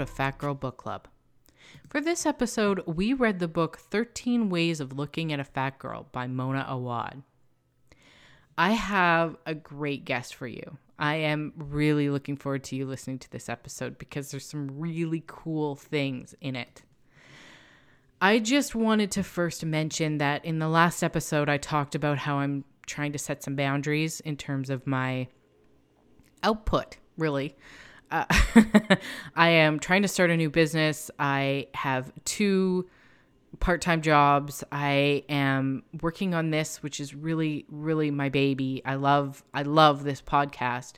[0.00, 1.08] episode of Fat Girl Book Club.
[1.90, 6.06] For this episode, we read the book 13 Ways of Looking at a Fat Girl
[6.10, 7.22] by Mona Awad.
[8.56, 10.78] I have a great guest for you.
[10.98, 15.22] I am really looking forward to you listening to this episode because there's some really
[15.26, 16.82] cool things in it.
[18.22, 22.36] I just wanted to first mention that in the last episode, I talked about how
[22.36, 25.28] I'm trying to set some boundaries in terms of my
[26.42, 27.54] output, really.
[28.10, 28.24] Uh,
[29.36, 31.10] I am trying to start a new business.
[31.18, 32.88] I have two
[33.60, 34.64] part time jobs.
[34.72, 38.82] I am working on this, which is really, really my baby.
[38.84, 40.94] I love, I love this podcast,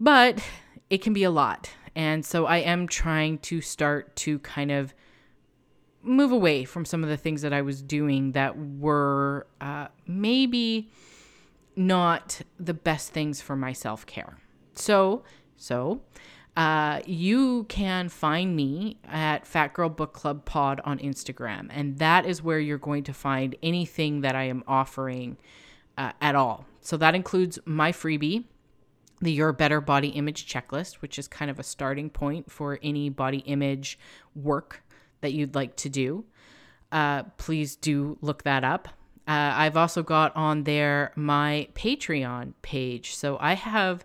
[0.00, 0.42] but
[0.90, 1.70] it can be a lot.
[1.94, 4.94] And so I am trying to start to kind of
[6.02, 10.90] move away from some of the things that I was doing that were uh, maybe
[11.76, 14.38] not the best things for my self care.
[14.74, 15.22] So,
[15.56, 16.02] so
[16.56, 22.26] uh, you can find me at Fat Girl Book Club Pod on Instagram, and that
[22.26, 25.36] is where you're going to find anything that I am offering
[25.98, 26.64] uh, at all.
[26.80, 28.44] So that includes my freebie,
[29.20, 33.08] the Your Better Body Image Checklist, which is kind of a starting point for any
[33.08, 33.98] body image
[34.36, 34.84] work
[35.22, 36.24] that you'd like to do.
[36.92, 38.88] Uh, please do look that up.
[39.26, 43.16] Uh, I've also got on there my Patreon page.
[43.16, 44.04] So I have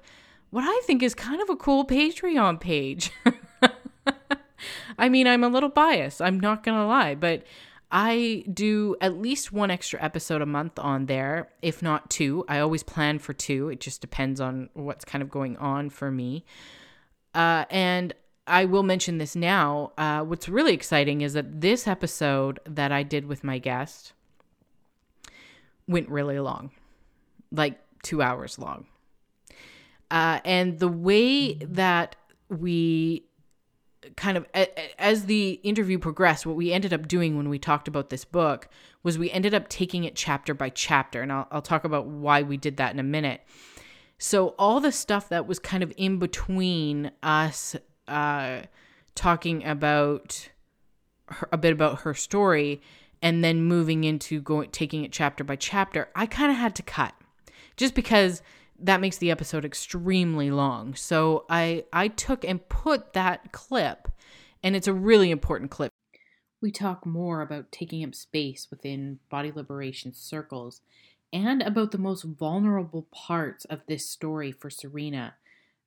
[0.50, 3.11] what I think is kind of a cool Patreon page.
[4.98, 7.43] I mean, I'm a little biased, I'm not going to lie, but
[7.92, 12.45] I do at least one extra episode a month on there, if not two.
[12.48, 13.70] I always plan for two.
[13.70, 16.45] It just depends on what's kind of going on for me.
[17.33, 18.14] Uh, and
[18.45, 19.93] I will mention this now.
[19.98, 24.14] Uh, what's really exciting is that this episode that I did with my guest
[25.88, 26.70] went really long,
[27.52, 28.86] like two hours long.
[30.11, 32.15] Uh, and the way that
[32.49, 33.25] we
[34.15, 34.45] kind of
[34.97, 38.70] as the interview progressed what we ended up doing when we talked about this book
[39.03, 41.21] was we ended up taking it chapter by chapter.
[41.21, 43.42] And I'll, I'll talk about why we did that in a minute.
[44.17, 47.76] So all the stuff that was kind of in between us
[48.08, 48.61] uh,
[49.15, 50.49] talking about
[51.27, 52.81] her, a bit about her story
[53.21, 56.81] and then moving into going taking it chapter by chapter i kind of had to
[56.81, 57.14] cut
[57.77, 58.41] just because
[58.81, 60.95] that makes the episode extremely long.
[60.95, 64.07] So I I took and put that clip
[64.63, 65.91] and it's a really important clip.
[66.61, 70.81] We talk more about taking up space within body liberation circles
[71.31, 75.35] and about the most vulnerable parts of this story for Serena.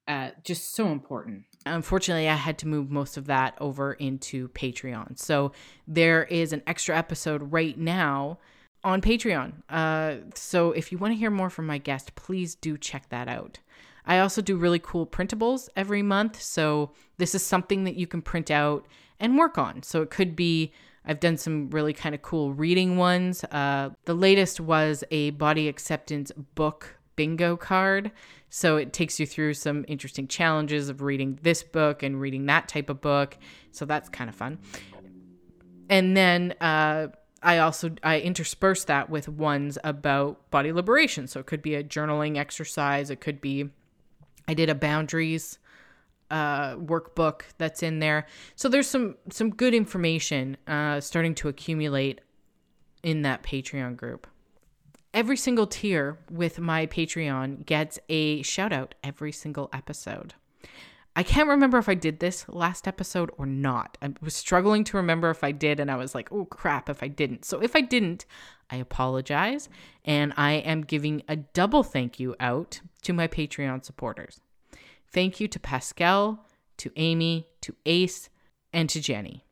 [0.08, 1.44] Uh, just so important.
[1.64, 5.18] Unfortunately, I had to move most of that over into Patreon.
[5.18, 5.52] So
[5.86, 8.38] there is an extra episode right now
[8.84, 9.52] on Patreon.
[9.68, 13.28] Uh, so if you want to hear more from my guest, please do check that
[13.28, 13.58] out.
[14.04, 16.40] I also do really cool printables every month.
[16.40, 18.86] So this is something that you can print out
[19.20, 19.82] and work on.
[19.84, 20.72] So it could be,
[21.04, 23.44] I've done some really kind of cool reading ones.
[23.44, 28.10] Uh, the latest was a body acceptance book bingo card.
[28.50, 32.68] So it takes you through some interesting challenges of reading this book and reading that
[32.68, 33.38] type of book.
[33.70, 34.58] So that's kind of fun.
[35.88, 37.08] And then, uh,
[37.42, 41.26] I also I intersperse that with ones about body liberation.
[41.26, 43.10] So it could be a journaling exercise.
[43.10, 43.70] It could be
[44.48, 45.58] I did a boundaries
[46.30, 48.26] uh, workbook that's in there.
[48.54, 52.20] So there's some some good information uh, starting to accumulate
[53.02, 54.26] in that Patreon group.
[55.12, 60.34] Every single tier with my Patreon gets a shout out every single episode.
[61.14, 63.98] I can't remember if I did this last episode or not.
[64.00, 67.02] I was struggling to remember if I did, and I was like, oh crap, if
[67.02, 67.44] I didn't.
[67.44, 68.24] So if I didn't,
[68.70, 69.68] I apologize.
[70.04, 74.40] And I am giving a double thank you out to my Patreon supporters.
[75.12, 76.46] Thank you to Pascal,
[76.78, 78.30] to Amy, to Ace,
[78.72, 79.44] and to Jenny.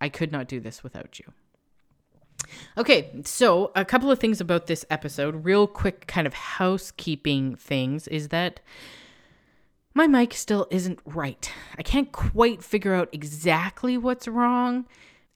[0.00, 1.32] I could not do this without you.
[2.76, 8.08] Okay, so a couple of things about this episode, real quick kind of housekeeping things,
[8.08, 8.60] is that
[9.96, 11.50] my mic still isn't right.
[11.78, 14.84] I can't quite figure out exactly what's wrong.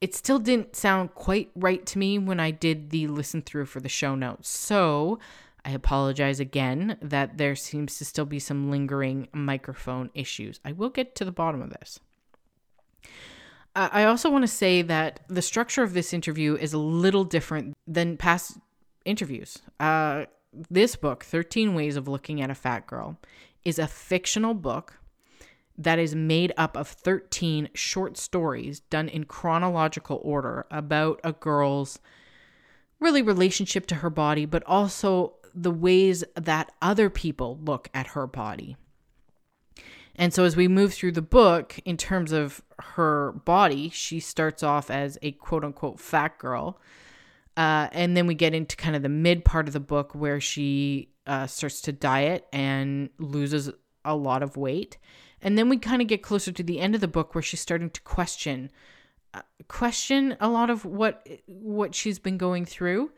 [0.02, 3.80] It still didn't sound quite right to me when I did the listen through for
[3.80, 4.50] the show notes.
[4.50, 5.18] So
[5.64, 10.60] I apologize again that there seems to still be some lingering microphone issues.
[10.62, 11.98] I will get to the bottom of this.
[13.74, 17.72] I also want to say that the structure of this interview is a little different
[17.86, 18.58] than past
[19.06, 19.56] interviews.
[19.78, 20.26] Uh,
[20.68, 23.16] this book, 13 Ways of Looking at a Fat Girl,
[23.64, 24.98] is a fictional book
[25.76, 31.98] that is made up of 13 short stories done in chronological order about a girl's
[32.98, 38.26] really relationship to her body, but also the ways that other people look at her
[38.26, 38.76] body.
[40.14, 44.62] And so as we move through the book, in terms of her body, she starts
[44.62, 46.78] off as a quote unquote fat girl.
[47.60, 50.40] Uh, and then we get into kind of the mid part of the book where
[50.40, 53.70] she uh, starts to diet and loses
[54.02, 54.96] a lot of weight.
[55.42, 57.60] And then we kind of get closer to the end of the book where she's
[57.60, 58.70] starting to question
[59.34, 63.10] uh, question a lot of what what she's been going through.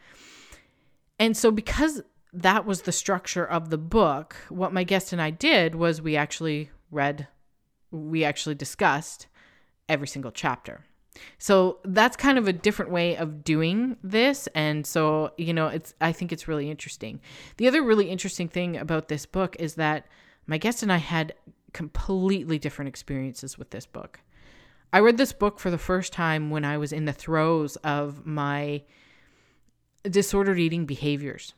[1.21, 2.03] And so because
[2.33, 6.17] that was the structure of the book, what my guest and I did was we
[6.17, 7.29] actually read
[7.93, 9.29] we actually discussed
[9.89, 10.85] every single chapter.
[11.39, 15.95] So that's kind of a different way of doing this and so you know it's
[16.01, 17.21] I think it's really interesting.
[17.59, 20.07] The other really interesting thing about this book is that
[20.47, 21.35] my guest and I had
[21.73, 24.21] completely different experiences with this book.
[24.93, 28.27] I read this book for the first time when I was in the throes of
[28.27, 28.83] my
[30.05, 31.55] disordered eating behaviors.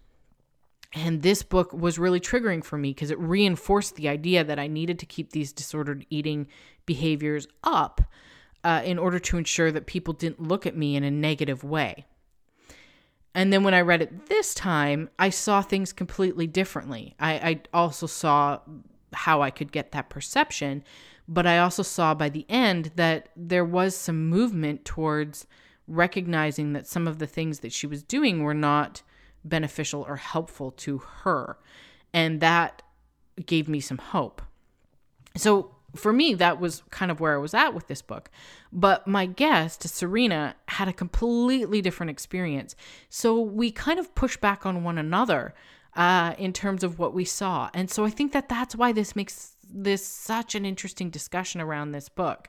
[0.93, 4.69] And this book was really triggering for me because it reinforced the idea that I
[4.69, 6.47] needed to keep these disordered eating
[6.87, 8.01] behaviors up
[8.65, 12.07] uh, in order to ensure that people didn't look at me in a negative way.
[13.35, 17.15] And then when I read it this time, I saw things completely differently.
[17.19, 18.61] I, I also saw
[19.13, 20.85] how I could get that perception,
[21.29, 25.47] but I also saw by the end that there was some movement towards
[25.87, 29.03] recognizing that some of the things that she was doing were not
[29.45, 31.59] beneficial or helpful to her.
[32.13, 32.83] And that
[33.45, 34.41] gave me some hope.
[35.37, 38.31] So for me, that was kind of where I was at with this book.
[38.73, 42.75] But my guest, Serena, had a completely different experience.
[43.09, 45.55] So we kind of push back on one another
[45.95, 47.71] uh, in terms of what we saw.
[47.75, 51.93] And so I think that that's why this makes this such an interesting discussion around
[51.93, 52.49] this book.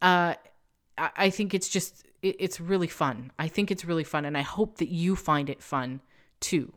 [0.00, 0.34] Uh,
[0.98, 3.32] I think it's just, it's really fun.
[3.38, 4.24] I think it's really fun.
[4.24, 6.00] And I hope that you find it fun
[6.40, 6.72] too.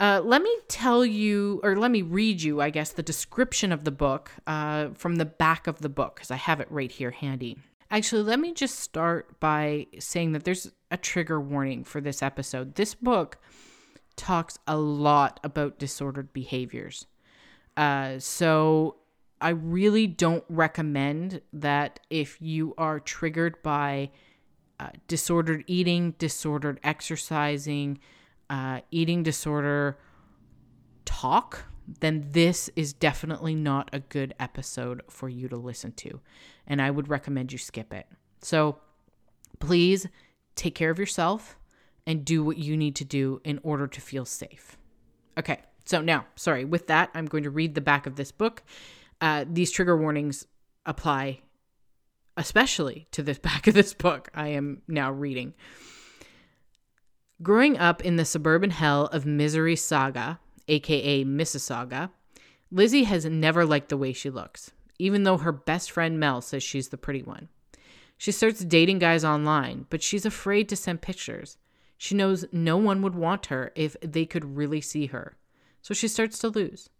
[0.00, 3.84] Uh, let me tell you, or let me read you, I guess, the description of
[3.84, 7.10] the book uh, from the back of the book, because I have it right here
[7.10, 7.58] handy.
[7.90, 12.76] Actually, let me just start by saying that there's a trigger warning for this episode.
[12.76, 13.38] This book
[14.16, 17.06] talks a lot about disordered behaviors.
[17.76, 18.96] Uh, so
[19.40, 24.10] I really don't recommend that if you are triggered by
[24.78, 27.98] uh, disordered eating, disordered exercising,
[28.50, 29.96] uh, eating disorder
[31.06, 31.64] talk,
[32.00, 36.20] then this is definitely not a good episode for you to listen to.
[36.66, 38.06] And I would recommend you skip it.
[38.42, 38.78] So
[39.58, 40.06] please
[40.56, 41.56] take care of yourself
[42.06, 44.76] and do what you need to do in order to feel safe.
[45.38, 48.62] Okay, so now, sorry, with that, I'm going to read the back of this book.
[49.20, 50.46] Uh, these trigger warnings
[50.86, 51.40] apply
[52.36, 55.54] especially to the back of this book I am now reading.
[57.42, 62.10] Growing up in the suburban hell of Misery Saga, aka Mississauga,
[62.70, 66.62] Lizzie has never liked the way she looks, even though her best friend Mel says
[66.62, 67.48] she's the pretty one.
[68.18, 71.56] She starts dating guys online, but she's afraid to send pictures.
[71.96, 75.38] She knows no one would want her if they could really see her,
[75.80, 76.90] so she starts to lose.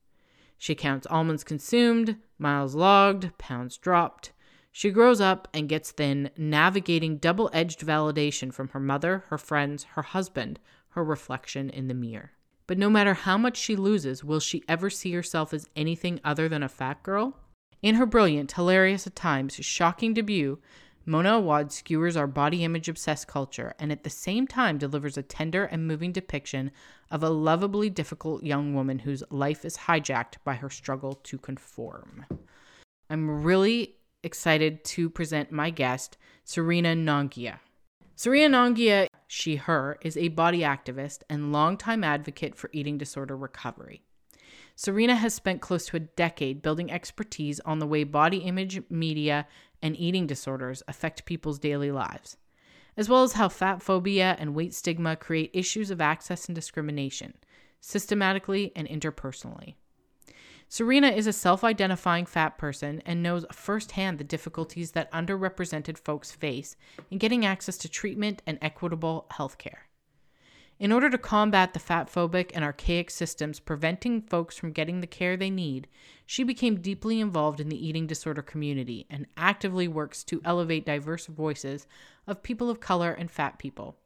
[0.56, 4.32] She counts almonds consumed, miles logged, pounds dropped.
[4.72, 9.84] She grows up and gets thin, navigating double edged validation from her mother, her friends,
[9.94, 10.60] her husband,
[10.90, 12.32] her reflection in the mirror.
[12.66, 16.48] But no matter how much she loses, will she ever see herself as anything other
[16.48, 17.36] than a fat girl?
[17.82, 20.60] In her brilliant, hilarious at times, shocking debut,
[21.06, 25.22] Mona Awad skewers our body image obsessed culture and at the same time delivers a
[25.22, 26.70] tender and moving depiction
[27.10, 32.26] of a lovably difficult young woman whose life is hijacked by her struggle to conform.
[33.08, 37.58] I'm really excited to present my guest, Serena Nongia.
[38.16, 44.02] Serena Nongia, she, her, is a body activist and longtime advocate for eating disorder recovery.
[44.76, 49.46] Serena has spent close to a decade building expertise on the way body image, media,
[49.82, 52.36] and eating disorders affect people's daily lives,
[52.96, 57.34] as well as how fat phobia and weight stigma create issues of access and discrimination,
[57.80, 59.74] systematically and interpersonally.
[60.72, 66.30] Serena is a self identifying fat person and knows firsthand the difficulties that underrepresented folks
[66.30, 66.76] face
[67.10, 69.88] in getting access to treatment and equitable health care.
[70.78, 75.08] In order to combat the fat phobic and archaic systems preventing folks from getting the
[75.08, 75.88] care they need,
[76.24, 81.26] she became deeply involved in the eating disorder community and actively works to elevate diverse
[81.26, 81.88] voices
[82.28, 83.96] of people of color and fat people.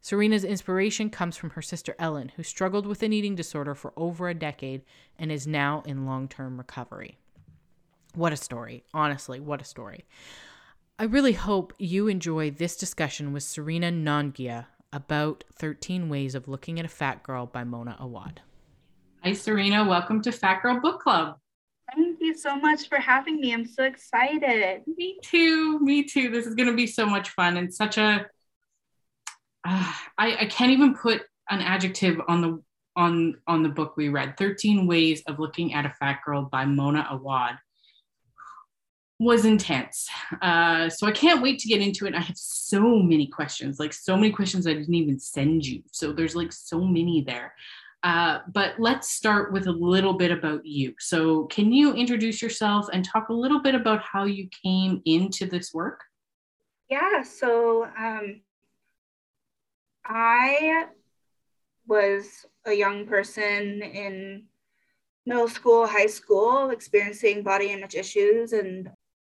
[0.00, 4.28] Serena's inspiration comes from her sister Ellen, who struggled with an eating disorder for over
[4.28, 4.82] a decade
[5.18, 7.18] and is now in long term recovery.
[8.14, 8.84] What a story.
[8.94, 10.04] Honestly, what a story.
[10.98, 16.78] I really hope you enjoy this discussion with Serena Nongia about 13 Ways of Looking
[16.78, 18.40] at a Fat Girl by Mona Awad.
[19.22, 19.84] Hi, Serena.
[19.84, 21.36] Welcome to Fat Girl Book Club.
[21.94, 23.52] Thank you you so much for having me.
[23.52, 24.82] I'm so excited.
[24.96, 25.78] Me too.
[25.80, 26.30] Me too.
[26.30, 28.26] This is going to be so much fun and such a.
[29.64, 32.62] Uh, I, I can't even put an adjective on the
[32.96, 34.36] on on the book we read.
[34.36, 37.56] 13 ways of looking at a fat girl by mona awad
[39.18, 40.08] was intense.
[40.40, 42.14] Uh, so i can't wait to get into it.
[42.14, 45.82] I have so many questions like so many questions i didn't even send you.
[45.92, 47.54] So there's like so many there.
[48.02, 50.94] Uh, but let's start with a little bit about you.
[50.98, 55.44] So can you introduce yourself and talk a little bit about how you came into
[55.46, 56.00] this work?
[56.88, 58.40] Yeah so um,
[60.04, 60.86] i
[61.86, 64.44] was a young person in
[65.26, 68.52] middle school, high school, experiencing body image issues.
[68.52, 68.90] And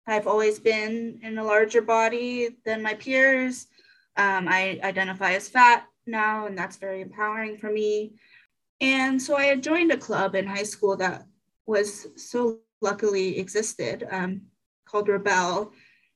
[0.08, 3.68] I've always been in a larger body than my peers.
[4.18, 8.14] Um, I identify as fat now, and that's very empowering for me.
[8.82, 11.26] And so I had joined a club in high school that
[11.66, 14.42] was so luckily existed um,
[14.86, 15.72] called Rebel,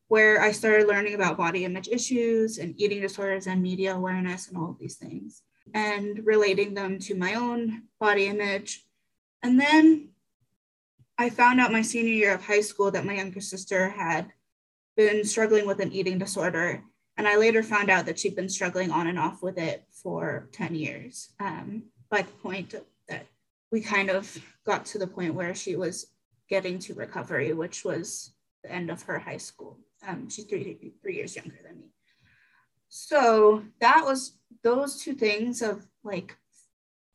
[0.07, 4.57] where I started learning about body image issues and eating disorders and media awareness and
[4.57, 8.85] all of these things and relating them to my own body image.
[9.43, 10.09] And then
[11.17, 14.31] I found out my senior year of high school that my younger sister had
[14.95, 16.83] been struggling with an eating disorder.
[17.17, 20.49] And I later found out that she'd been struggling on and off with it for
[20.53, 22.75] 10 years um, by the point
[23.09, 23.25] that
[23.71, 26.07] we kind of got to the point where she was
[26.49, 28.31] getting to recovery, which was
[28.63, 29.77] the end of her high school.
[30.05, 31.87] Um, she's three, three years younger than me.
[32.89, 36.35] So that was those two things of like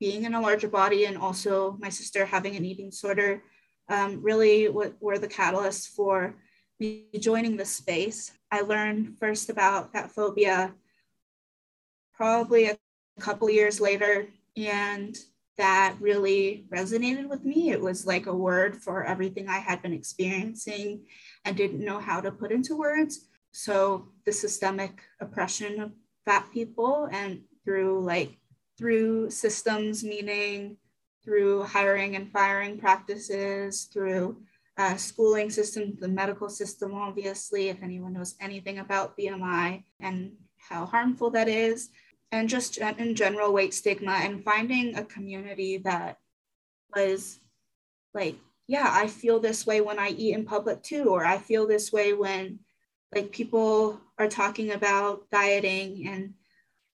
[0.01, 3.43] being in a larger body and also my sister having an eating disorder
[3.89, 6.35] um, really what were the catalysts for
[6.81, 8.33] me joining the space.
[8.51, 10.75] I learned first about fat phobia
[12.15, 12.79] probably a
[13.21, 15.17] couple years later, and
[15.63, 17.71] that really resonated with me.
[17.71, 21.05] It was like a word for everything I had been experiencing
[21.45, 23.29] and didn't know how to put into words.
[23.53, 25.93] So the systemic oppression of
[26.25, 28.39] fat people and through like
[28.77, 30.79] through systems, meaning
[31.25, 34.43] through hiring and firing practices, through
[34.79, 40.87] uh, schooling system, the medical system, obviously, if anyone knows anything about BMI and how
[40.87, 41.91] harmful that is,
[42.33, 46.19] and just in general weight stigma and finding a community that
[46.97, 47.39] was
[48.15, 48.37] like,
[48.67, 51.93] yeah, I feel this way when I eat in public too, or I feel this
[51.93, 52.61] way when
[53.15, 56.35] like people are talking about dieting and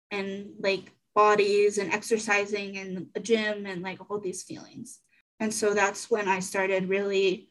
[0.09, 4.99] and like bodies and exercising in a gym and like all these feelings.
[5.39, 7.49] And so that's when i started really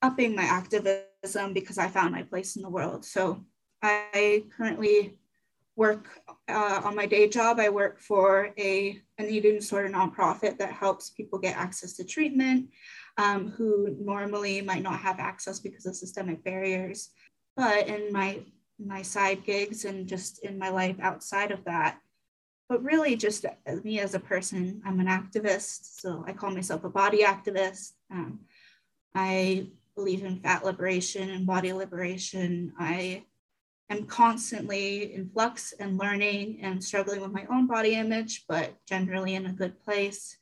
[0.00, 3.04] upping my activism because i found my place in the world.
[3.04, 3.44] So
[3.82, 5.18] i currently
[5.86, 6.04] work
[6.48, 7.58] uh, on my day job.
[7.58, 8.72] I work for a
[9.18, 12.60] an eating disorder nonprofit that helps people get access to treatment
[13.18, 17.10] um, who normally might not have access because of systemic barriers.
[17.56, 18.30] But in my
[18.78, 21.98] my side gigs and just in my life outside of that
[22.68, 23.44] but really just
[23.84, 27.92] me as a person i'm an activist so i call myself a body activist.
[28.10, 28.40] Um,
[29.14, 32.72] i believe in fat liberation and body liberation.
[32.78, 33.24] I
[33.90, 39.34] am constantly in flux and learning and struggling with my own body image but generally
[39.34, 40.36] in a good place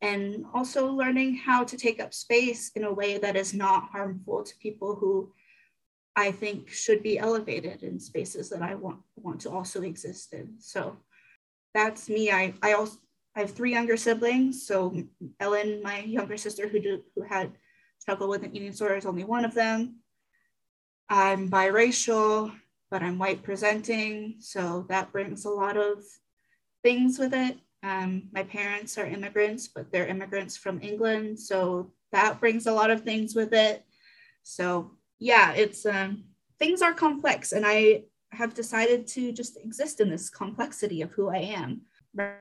[0.00, 4.42] and also learning how to take up space in a way that is not harmful
[4.42, 5.32] to people who
[6.16, 10.54] I think should be elevated in spaces that I want want to also exist in.
[10.58, 10.98] So
[11.72, 12.30] that's me.
[12.30, 12.98] I I also
[13.36, 14.66] I have three younger siblings.
[14.66, 14.94] So
[15.40, 17.52] Ellen, my younger sister, who do, who had
[17.98, 19.96] struggled with an eating disorder, is only one of them.
[21.08, 22.54] I'm biracial,
[22.94, 26.04] but I'm white presenting, so that brings a lot of
[26.84, 27.58] things with it.
[27.82, 32.92] Um, my parents are immigrants, but they're immigrants from England, so that brings a lot
[32.92, 33.84] of things with it.
[34.44, 36.22] So yeah, it's um,
[36.60, 41.30] things are complex, and I have decided to just exist in this complexity of who
[41.30, 41.80] I am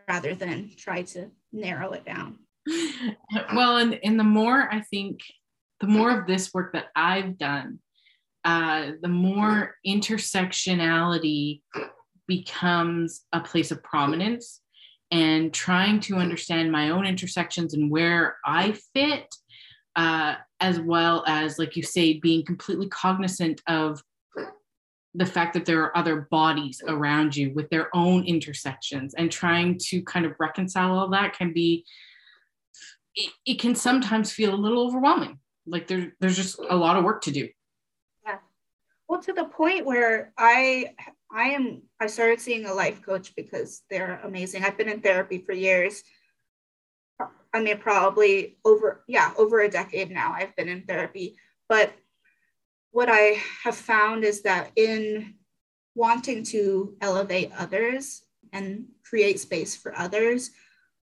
[0.08, 2.38] rather than try to narrow it down.
[3.56, 5.22] Well, and, and the more I think,
[5.80, 7.80] the more of this work that I've done,
[8.46, 11.62] uh, the more intersectionality
[12.28, 14.62] becomes a place of prominence
[15.12, 19.34] and trying to understand my own intersections and where I fit
[19.96, 24.02] uh, as well as, like you say, being completely cognizant of
[25.14, 29.78] the fact that there are other bodies around you with their own intersections and trying
[29.78, 31.86] to kind of reconcile all that can be
[33.16, 35.38] it, it can sometimes feel a little overwhelming.
[35.68, 37.48] Like there, there's just a lot of work to do
[39.14, 40.92] well to the point where i
[41.32, 45.38] i am i started seeing a life coach because they're amazing i've been in therapy
[45.38, 46.04] for years
[47.54, 51.38] I mean, probably over, yeah, over a decade now, I've been in therapy.
[51.70, 51.94] But
[52.92, 55.36] what I have found is that in
[55.94, 60.50] wanting to elevate others and create space for others,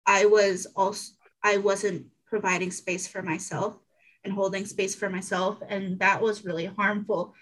[0.07, 1.12] I was also,
[1.45, 3.79] I wasn't providing space for myself
[4.25, 5.59] and holding space for myself.
[5.69, 7.35] And that was really harmful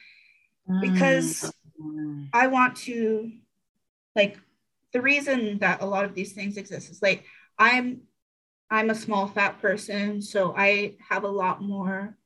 [0.81, 2.29] because mm.
[2.33, 3.33] I want to,
[4.15, 4.39] like,
[4.93, 7.25] the reason that a lot of these things exist is like,
[7.59, 8.03] I'm
[8.71, 12.17] I'm a small fat person, so I have a lot more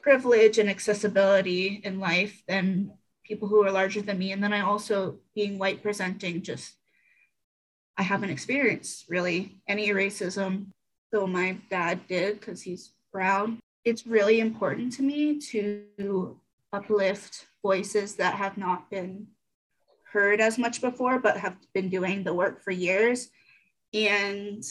[0.00, 2.92] privilege and accessibility in life than
[3.24, 4.32] people who are larger than me.
[4.32, 6.74] And then I also, being white presenting, just
[7.98, 10.68] I haven't experienced really any racism,
[11.12, 13.60] though my dad did because he's brown.
[13.84, 16.40] It's really important to me to
[16.72, 19.26] uplift voices that have not been
[20.14, 23.28] heard as much before, but have been doing the work for years.
[23.92, 24.62] And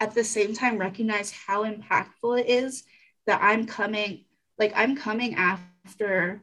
[0.00, 2.84] at the same time recognize how impactful it is
[3.26, 4.10] that I'm coming,
[4.58, 6.42] like I'm coming after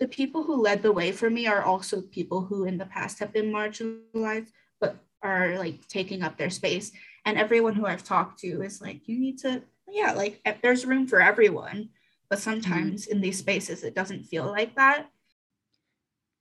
[0.00, 3.18] the people who led the way for me are also people who in the past
[3.18, 4.50] have been marginalized,
[4.80, 6.92] but are like taking up their space.
[7.26, 11.06] And everyone who I've talked to is like, you need to, yeah, like there's room
[11.06, 11.90] for everyone.
[12.30, 13.12] But sometimes mm-hmm.
[13.12, 15.10] in these spaces, it doesn't feel like that.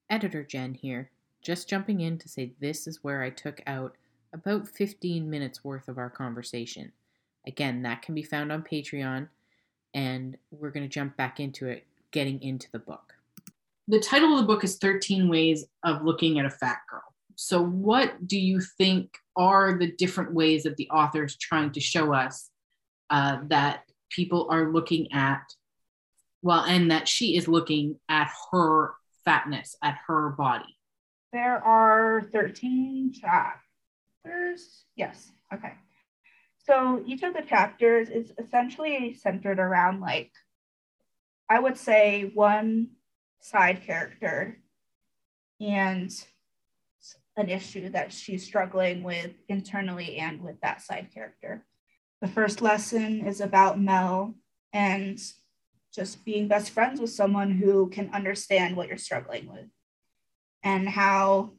[0.10, 3.96] Editor Jen here, just jumping in to say this is where I took out
[4.34, 6.92] about 15 minutes worth of our conversation.
[7.46, 9.30] Again, that can be found on Patreon,
[9.94, 13.14] and we're going to jump back into it, getting into the book.
[13.88, 17.04] The title of the book is 13 Ways of Looking at a Fat Girl.
[17.36, 21.80] So, what do you think are the different ways that the author is trying to
[21.80, 22.50] show us
[23.10, 25.42] uh, that people are looking at,
[26.48, 28.94] well, and that she is looking at her
[29.26, 30.78] fatness, at her body?
[31.34, 34.86] There are 13 chapters?
[34.96, 35.30] Yes.
[35.54, 35.74] Okay.
[36.66, 40.32] So each of the chapters is essentially centered around like,
[41.50, 42.92] I would say one
[43.42, 44.58] side character
[45.60, 46.10] and
[47.36, 51.66] an issue that she's struggling with internally and with that side character.
[52.22, 54.36] The first lesson is about Mel
[54.74, 55.20] and
[55.98, 59.66] just being best friends with someone who can understand what you're struggling with
[60.62, 61.50] and how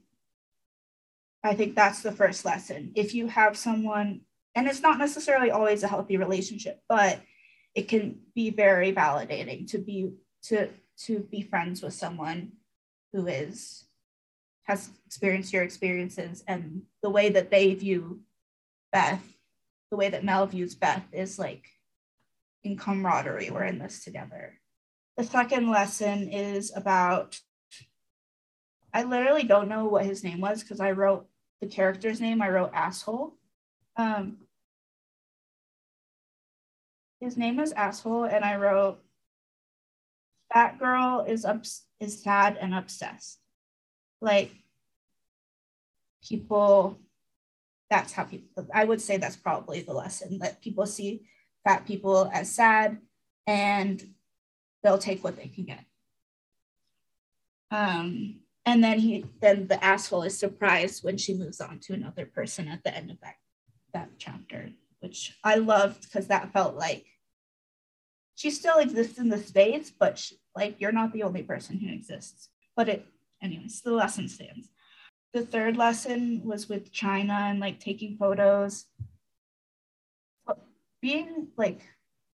[1.42, 2.92] I think that's the first lesson.
[2.94, 4.20] If you have someone,
[4.54, 7.20] and it's not necessarily always a healthy relationship, but
[7.74, 10.12] it can be very validating to be
[10.44, 10.68] to
[11.06, 12.52] to be friends with someone
[13.12, 13.86] who is
[14.64, 18.20] has experienced your experiences and the way that they view
[18.92, 19.24] Beth,
[19.90, 21.64] the way that Mel views Beth is like
[22.64, 24.58] in camaraderie, we're in this together.
[25.16, 27.38] The second lesson is about
[28.92, 31.26] I literally don't know what his name was because I wrote
[31.60, 32.40] the character's name.
[32.40, 33.36] I wrote asshole.
[33.96, 34.38] Um,
[37.20, 38.98] his name was asshole, and I wrote
[40.54, 43.38] that girl is ups- is sad and obsessed.
[44.20, 44.50] Like
[46.26, 46.98] people,
[47.90, 48.66] that's how people.
[48.72, 51.26] I would say that's probably the lesson that people see
[51.64, 52.98] fat people as sad,
[53.46, 54.14] and
[54.82, 55.84] they'll take what they can get.
[57.70, 62.26] Um, and then he then the asshole is surprised when she moves on to another
[62.26, 63.34] person at the end of that
[63.94, 67.06] that chapter which i loved because that felt like
[68.38, 71.92] she still exists in the space but she, like you're not the only person who
[71.92, 72.50] exists.
[72.76, 73.06] But it
[73.42, 74.68] anyways the lesson stands.
[75.32, 78.86] The third lesson was with china and like taking photos
[81.00, 81.82] being like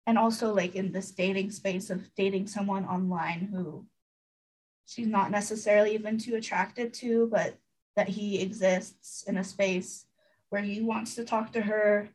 [0.06, 3.86] and also like in this dating space of dating someone online who
[4.90, 7.56] she's not necessarily even too attracted to, but
[7.94, 10.04] that he exists in a space
[10.48, 12.08] where he wants to talk to her.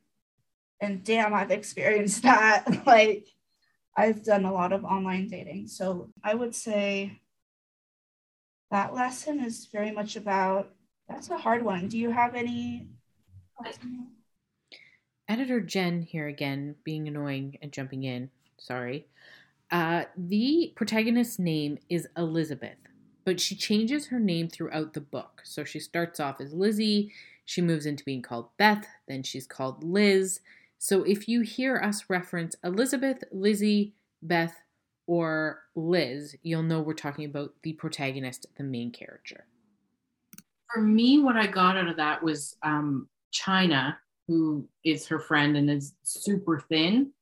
[0.80, 2.86] And damn, I've experienced that.
[2.86, 3.28] like,
[3.96, 5.68] I've done a lot of online dating.
[5.68, 7.18] So I would say
[8.70, 10.70] that lesson is very much about
[11.08, 11.88] that's a hard one.
[11.88, 12.88] Do you have any?
[15.28, 18.30] Editor Jen here again, being annoying and jumping in.
[18.58, 19.06] Sorry.
[19.70, 22.78] Uh, the protagonist's name is Elizabeth,
[23.24, 25.42] but she changes her name throughout the book.
[25.44, 27.12] So she starts off as Lizzie,
[27.44, 30.40] she moves into being called Beth, then she's called Liz.
[30.78, 34.54] So if you hear us reference Elizabeth, Lizzie, Beth,
[35.06, 39.46] or Liz, you'll know we're talking about the protagonist, the main character.
[40.72, 45.56] For me, what I got out of that was um, China, who is her friend
[45.56, 47.12] and is super thin.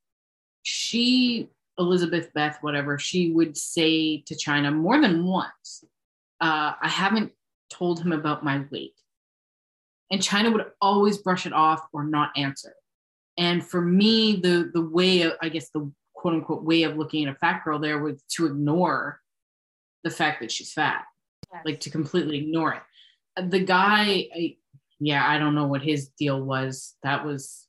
[0.63, 5.85] She Elizabeth Beth, whatever, she would say to China more than once,
[6.41, 7.33] uh, I haven't
[7.71, 8.95] told him about my weight.
[10.11, 12.75] And China would always brush it off or not answer.
[13.37, 17.25] And for me, the the way of, I guess the quote unquote way of looking
[17.25, 19.21] at a fat girl there was to ignore
[20.05, 21.05] the fact that she's fat,
[21.53, 21.63] yes.
[21.65, 23.51] like to completely ignore it.
[23.51, 24.57] The guy, I,
[24.99, 26.95] yeah, I don't know what his deal was.
[27.03, 27.67] That was,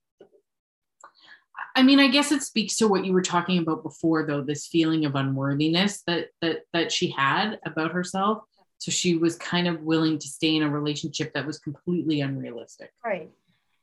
[1.76, 4.68] I mean, I guess it speaks to what you were talking about before, though, this
[4.68, 8.44] feeling of unworthiness that that that she had about herself.
[8.78, 12.92] So she was kind of willing to stay in a relationship that was completely unrealistic.
[13.04, 13.32] Right.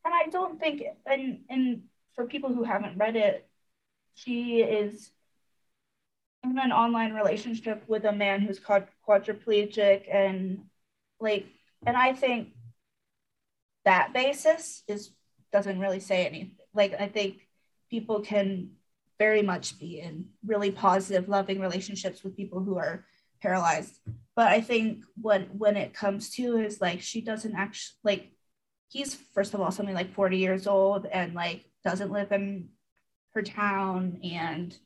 [0.05, 1.83] And I don't think, and and
[2.15, 3.49] for people who haven't read it,
[4.15, 5.11] she is
[6.45, 10.65] in an online relationship with a man who's quadriplegic and
[11.21, 11.47] like
[11.87, 12.49] and i think
[13.85, 15.11] that basis is
[15.53, 17.47] doesn't really say anything like i think
[17.91, 18.71] people can
[19.19, 23.05] very much be in really positive loving relationships with people who are
[23.41, 24.01] paralyzed.
[24.35, 28.33] But i think what when it comes to is like she doesn't actually like
[28.89, 32.71] he's first of all something like 40 years old and like doesn't live in
[33.35, 34.77] her town and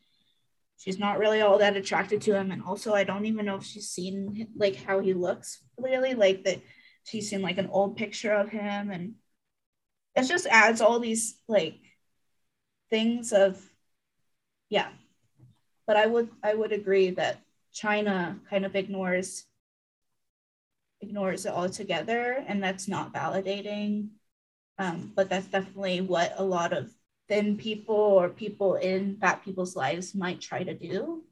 [0.76, 2.50] she's not really all that attracted to him.
[2.50, 6.44] And also i don't even know if she's seen like how he looks really like
[6.44, 6.60] that
[7.06, 9.14] she's seen like an old picture of him and
[10.14, 11.78] it just adds all these like
[12.90, 13.62] things of
[14.68, 14.88] yeah
[15.86, 17.40] but i would i would agree that
[17.72, 19.44] china kind of ignores
[21.00, 24.08] ignores it altogether and that's not validating
[24.78, 26.90] um, but that's definitely what a lot of
[27.28, 31.22] thin people or people in fat people's lives might try to do.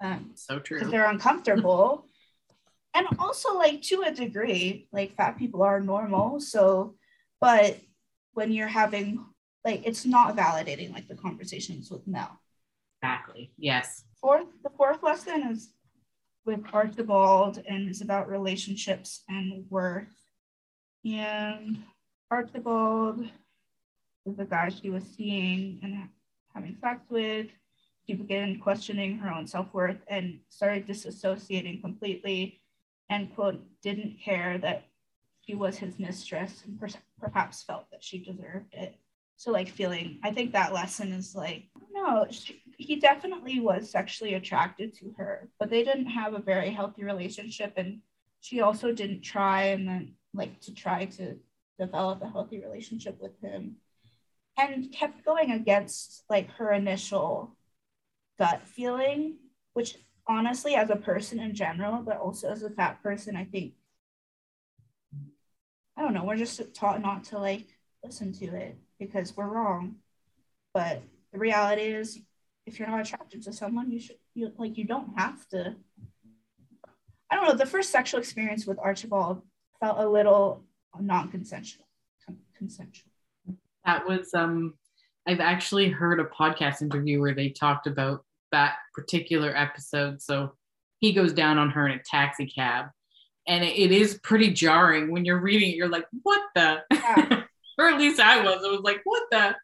[0.00, 0.78] Um, so true.
[0.78, 2.06] Because they're uncomfortable.
[2.94, 6.40] And also, like, to a degree, like, fat people are normal.
[6.40, 6.94] So,
[7.40, 7.80] but
[8.32, 9.24] when you're having,
[9.64, 12.40] like, it's not validating, like, the conversations with Mel.
[13.02, 13.52] Exactly.
[13.58, 14.04] Yes.
[14.20, 15.70] Fourth, the fourth lesson is
[16.46, 20.14] with Archibald and is about relationships and worth.
[21.04, 21.82] And
[22.30, 23.28] Archibald
[24.24, 26.08] is the guy she was seeing and
[26.54, 27.48] having sex with.
[28.06, 32.60] She began questioning her own self worth and started disassociating completely
[33.08, 34.84] and, quote, didn't care that
[35.42, 36.88] she was his mistress and per-
[37.20, 38.96] perhaps felt that she deserved it.
[39.36, 44.34] So, like, feeling, I think that lesson is like, no, she, he definitely was sexually
[44.34, 47.74] attracted to her, but they didn't have a very healthy relationship.
[47.76, 48.00] And
[48.40, 51.36] she also didn't try and then, like, to try to
[51.78, 53.76] develop a healthy relationship with him
[54.56, 57.56] and kept going against like her initial
[58.38, 59.36] gut feeling,
[59.72, 63.74] which honestly, as a person in general, but also as a fat person, I think,
[65.96, 67.66] I don't know, we're just taught not to like
[68.02, 69.96] listen to it because we're wrong.
[70.72, 72.18] But the reality is,
[72.66, 75.76] if you're not attracted to someone, you should, you like, you don't have to.
[77.30, 77.54] I don't know.
[77.54, 79.42] The first sexual experience with Archibald
[79.80, 80.64] felt a little
[80.98, 81.84] non-consensual.
[82.56, 83.10] Consensual.
[83.84, 84.74] That was um
[85.26, 90.22] I've actually heard a podcast interview where they talked about that particular episode.
[90.22, 90.52] So
[91.00, 92.86] he goes down on her in a taxi cab.
[93.48, 95.76] And it, it is pretty jarring when you're reading it.
[95.76, 96.82] You're like, what the?
[96.92, 97.42] Yeah.
[97.78, 98.62] or at least I was.
[98.64, 99.56] I was like, what the?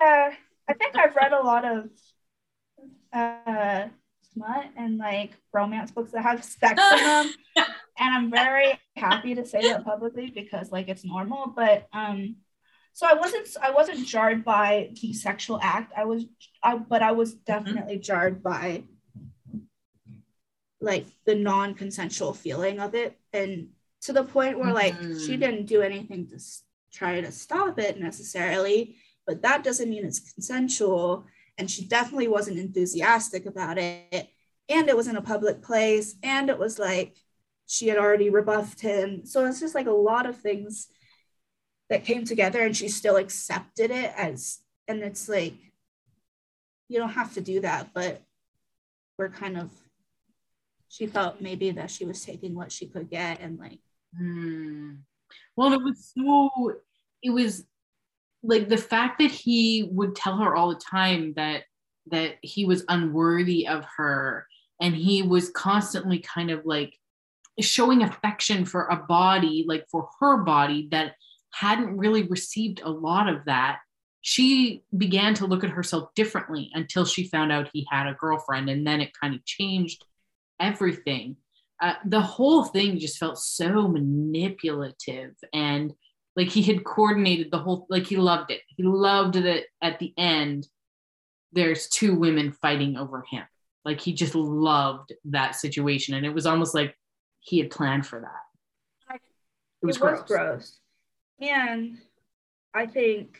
[0.00, 0.30] Yeah.
[0.68, 1.90] I think I've read a lot of
[3.12, 3.88] uh,
[4.32, 7.32] smut and like romance books that have sex in them.
[7.98, 11.52] and I'm very happy to say that publicly because like it's normal.
[11.54, 12.36] But um
[12.98, 15.92] so I wasn't I wasn't jarred by the sexual act.
[15.96, 16.24] I was
[16.64, 17.44] I but I was mm-hmm.
[17.46, 18.02] definitely mm-hmm.
[18.02, 18.82] jarred by
[20.80, 23.68] like the non-consensual feeling of it and
[24.00, 25.16] to the point where like mm-hmm.
[25.16, 26.40] she didn't do anything to
[26.92, 28.96] try to stop it necessarily
[29.28, 31.24] but that doesn't mean it's consensual
[31.56, 34.28] and she definitely wasn't enthusiastic about it
[34.68, 37.16] and it was in a public place and it was like
[37.66, 40.88] she had already rebuffed him so it's just like a lot of things
[41.90, 45.54] that came together and she still accepted it as and it's like
[46.88, 48.22] you don't have to do that but
[49.18, 49.70] we're kind of
[50.88, 53.78] she felt maybe that she was taking what she could get and like
[54.16, 54.94] hmm.
[55.56, 56.72] well it was so
[57.22, 57.64] it was
[58.42, 61.64] like the fact that he would tell her all the time that
[62.10, 64.46] that he was unworthy of her
[64.80, 66.94] and he was constantly kind of like
[67.60, 71.14] showing affection for a body like for her body that
[71.60, 73.78] hadn't really received a lot of that,
[74.20, 78.68] she began to look at herself differently until she found out he had a girlfriend.
[78.68, 80.04] And then it kind of changed
[80.60, 81.36] everything.
[81.80, 85.92] Uh, the whole thing just felt so manipulative and
[86.36, 90.12] like he had coordinated the whole like he loved it he loved that at the
[90.18, 90.66] end
[91.52, 93.44] there's two women fighting over him
[93.84, 96.96] like he just loved that situation and it was almost like
[97.38, 99.14] he had planned for that
[99.82, 100.22] it was, it was gross.
[100.26, 100.78] gross
[101.40, 101.98] and
[102.74, 103.38] I think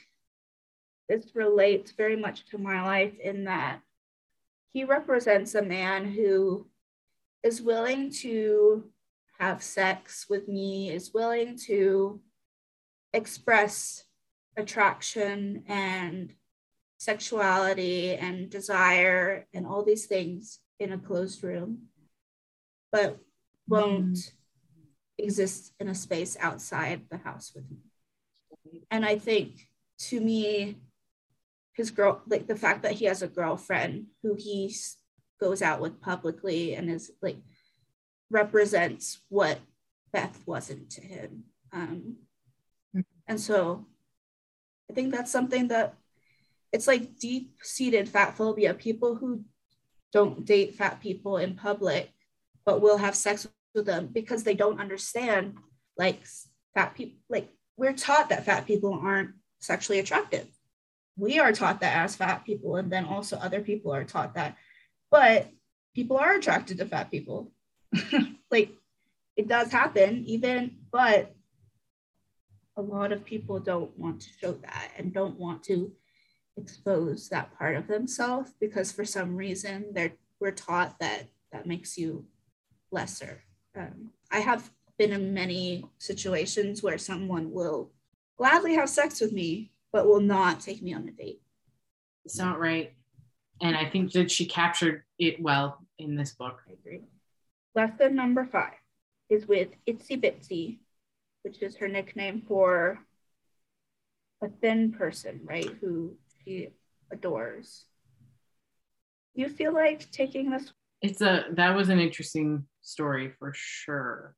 [1.09, 3.81] this relates very much to my life in that
[4.73, 6.67] he represents a man who
[7.43, 8.85] is willing to
[9.39, 12.21] have sex with me, is willing to
[13.13, 14.05] express
[14.57, 16.35] attraction and
[16.99, 21.79] sexuality and desire and all these things in a closed room,
[22.93, 23.19] but
[23.69, 24.33] won't mm.
[25.17, 27.88] exist in a space outside the house with me.
[28.91, 29.69] And I think
[30.09, 30.77] to me,
[31.75, 34.75] his girl, like the fact that he has a girlfriend who he
[35.41, 37.39] goes out with publicly and is like
[38.31, 39.59] represents what
[40.13, 41.45] Beth wasn't to him.
[41.73, 42.17] Um,
[42.97, 43.01] mm-hmm.
[43.27, 43.87] and so
[44.91, 45.95] I think that's something that
[46.73, 48.75] it's like deep seated fat phobia.
[48.75, 49.45] People who
[50.13, 52.11] don't date fat people in public,
[52.65, 55.55] but will have sex with them because they don't understand
[55.97, 56.25] like
[56.75, 60.47] fat people, like we're taught that fat people aren't sexually attractive.
[61.17, 64.57] We are taught that as fat people, and then also other people are taught that.
[65.11, 65.49] But
[65.95, 67.53] people are attracted to fat people.
[68.51, 68.73] like
[69.37, 71.35] it does happen, even, but
[72.77, 75.93] a lot of people don't want to show that and don't want to
[76.57, 81.97] expose that part of themselves because for some reason they're we're taught that that makes
[81.97, 82.25] you
[82.91, 83.43] lesser.
[83.77, 87.93] Um, I have been in many situations where someone will
[88.37, 91.41] gladly have sex with me, but will not take me on a date.
[92.25, 92.93] It's not right.
[93.63, 96.61] And I think that she captured it well in this book.
[96.69, 97.03] I agree.
[97.75, 98.75] Lesson number five
[99.31, 100.79] is with Itsy Bitsy,
[101.43, 102.99] which is her nickname for
[104.43, 105.71] a thin person, right?
[105.81, 106.69] Who she
[107.11, 107.85] adores.
[109.35, 110.73] You feel like taking this?
[111.03, 114.35] It's a that was an interesting story for sure.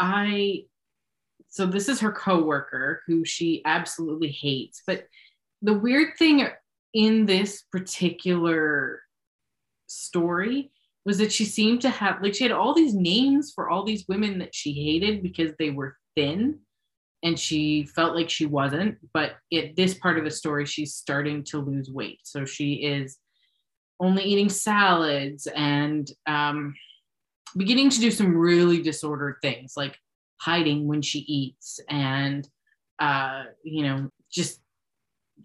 [0.00, 0.64] I
[1.48, 4.82] so this is her coworker who she absolutely hates.
[4.86, 5.06] But
[5.62, 6.46] the weird thing
[6.94, 9.02] in this particular
[9.86, 10.70] story
[11.04, 14.04] was that she seemed to have like she had all these names for all these
[14.08, 16.58] women that she hated because they were thin
[17.22, 21.42] and she felt like she wasn't but at this part of the story she's starting
[21.42, 23.18] to lose weight so she is
[23.98, 26.74] only eating salads and um,
[27.56, 29.96] beginning to do some really disordered things like
[30.40, 32.48] hiding when she eats and
[32.98, 34.60] uh, you know just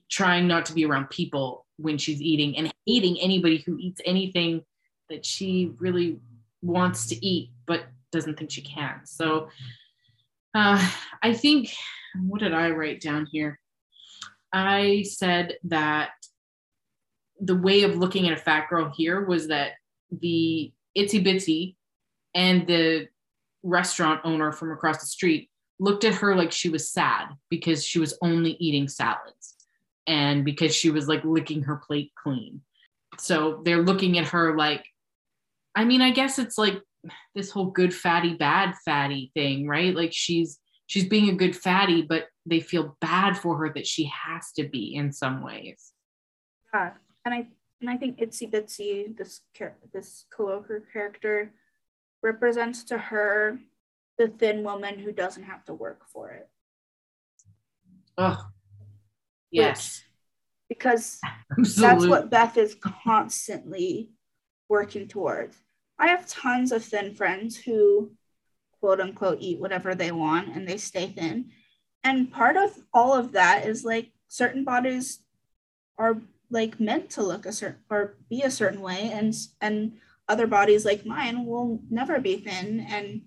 [0.09, 4.61] trying not to be around people when she's eating and hating anybody who eats anything
[5.09, 6.19] that she really
[6.61, 9.49] wants to eat but doesn't think she can so
[10.55, 10.89] uh,
[11.21, 11.73] I think,
[12.17, 13.59] what did I write down here?
[14.53, 16.11] I said that
[17.41, 19.73] the way of looking at a fat girl here was that
[20.09, 21.74] the itsy bitsy
[22.35, 23.07] and the
[23.63, 27.97] restaurant owner from across the street looked at her like she was sad because she
[27.97, 29.55] was only eating salads
[30.05, 32.61] and because she was like licking her plate clean.
[33.17, 34.85] So they're looking at her like,
[35.73, 36.81] I mean, I guess it's like
[37.33, 42.01] this whole good fatty bad fatty thing right like she's she's being a good fatty
[42.01, 45.93] but they feel bad for her that she has to be in some ways
[46.73, 46.91] yeah
[47.25, 47.47] and i
[47.81, 49.41] and i think itsy bitsy this
[49.93, 51.53] this colloquial character
[52.21, 53.59] represents to her
[54.17, 56.49] the thin woman who doesn't have to work for it
[58.17, 58.45] oh
[59.51, 60.03] yes
[60.67, 61.19] Which, because
[61.57, 61.81] Absolutely.
[61.81, 64.11] that's what beth is constantly
[64.69, 65.57] working towards
[65.97, 68.11] I have tons of thin friends who
[68.79, 71.51] quote unquote eat whatever they want and they stay thin.
[72.03, 75.19] And part of all of that is like certain bodies
[75.97, 80.47] are like meant to look a certain or be a certain way and and other
[80.47, 82.85] bodies like mine will never be thin.
[82.89, 83.21] And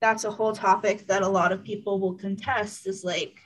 [0.00, 3.38] that's a whole topic that a lot of people will contest is like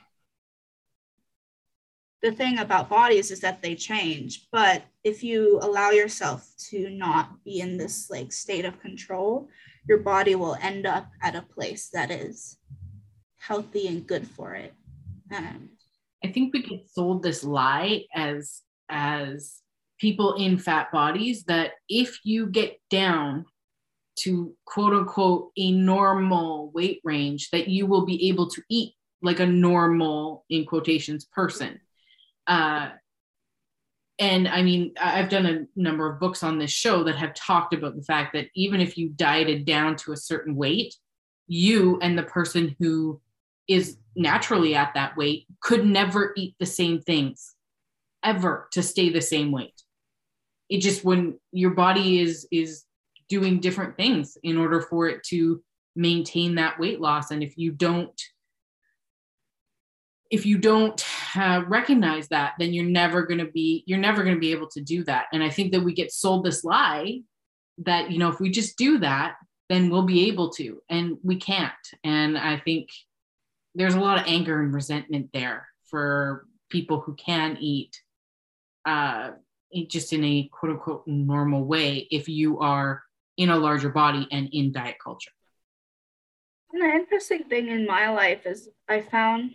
[2.23, 4.47] the thing about bodies is that they change.
[4.51, 9.49] But if you allow yourself to not be in this like state of control
[9.87, 12.57] your body will end up at a place that is
[13.37, 14.73] healthy and good for it.
[15.35, 15.69] Um,
[16.23, 19.61] i think we get sold this lie as as
[19.99, 23.45] people in fat bodies that if you get down
[24.19, 29.39] to quote unquote a normal weight range that you will be able to eat like
[29.39, 31.79] a normal in quotations person
[32.47, 32.89] uh,
[34.19, 37.73] and I mean, I've done a number of books on this show that have talked
[37.73, 40.95] about the fact that even if you dieted down to a certain weight,
[41.47, 43.21] you and the person who
[43.67, 47.53] is naturally at that weight could never eat the same things
[48.23, 49.83] ever to stay the same weight.
[50.69, 52.83] It just when your body is is
[53.29, 55.61] doing different things in order for it to
[55.95, 58.21] maintain that weight loss and if you don't
[60.29, 61.03] if you don't
[61.35, 64.67] uh, recognize that, then you're never going to be you're never going to be able
[64.69, 65.25] to do that.
[65.31, 67.21] And I think that we get sold this lie
[67.79, 69.35] that you know if we just do that,
[69.69, 71.73] then we'll be able to, and we can't.
[72.03, 72.89] And I think
[73.75, 78.01] there's a lot of anger and resentment there for people who can eat
[78.85, 79.31] uh,
[79.87, 83.03] just in a quote unquote normal way if you are
[83.37, 85.31] in a larger body and in diet culture.
[86.71, 89.51] The interesting thing in my life is I found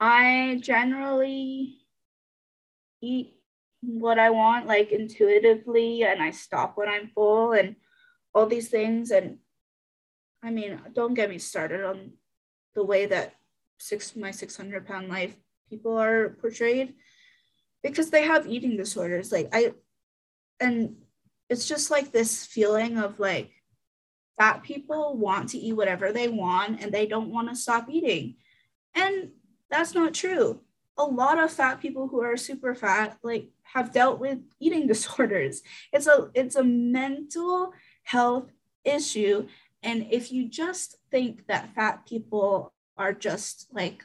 [0.00, 1.78] I generally
[3.00, 3.34] eat
[3.80, 7.76] what I want like intuitively and I stop when I'm full and
[8.34, 9.38] all these things and
[10.42, 12.12] I mean don't get me started on
[12.74, 13.34] the way that
[13.78, 15.34] six my 600 pound life
[15.70, 16.94] people are portrayed
[17.90, 19.72] because they have eating disorders like I
[20.60, 20.96] and
[21.48, 23.50] it's just like this feeling of like
[24.38, 28.36] fat people want to eat whatever they want and they don't want to stop eating
[28.94, 29.30] and
[29.70, 30.60] that's not true.
[30.96, 35.62] A lot of fat people who are super fat like have dealt with eating disorders.
[35.92, 37.72] It's a it's a mental
[38.02, 38.50] health
[38.84, 39.46] issue
[39.82, 44.04] and if you just think that fat people are just like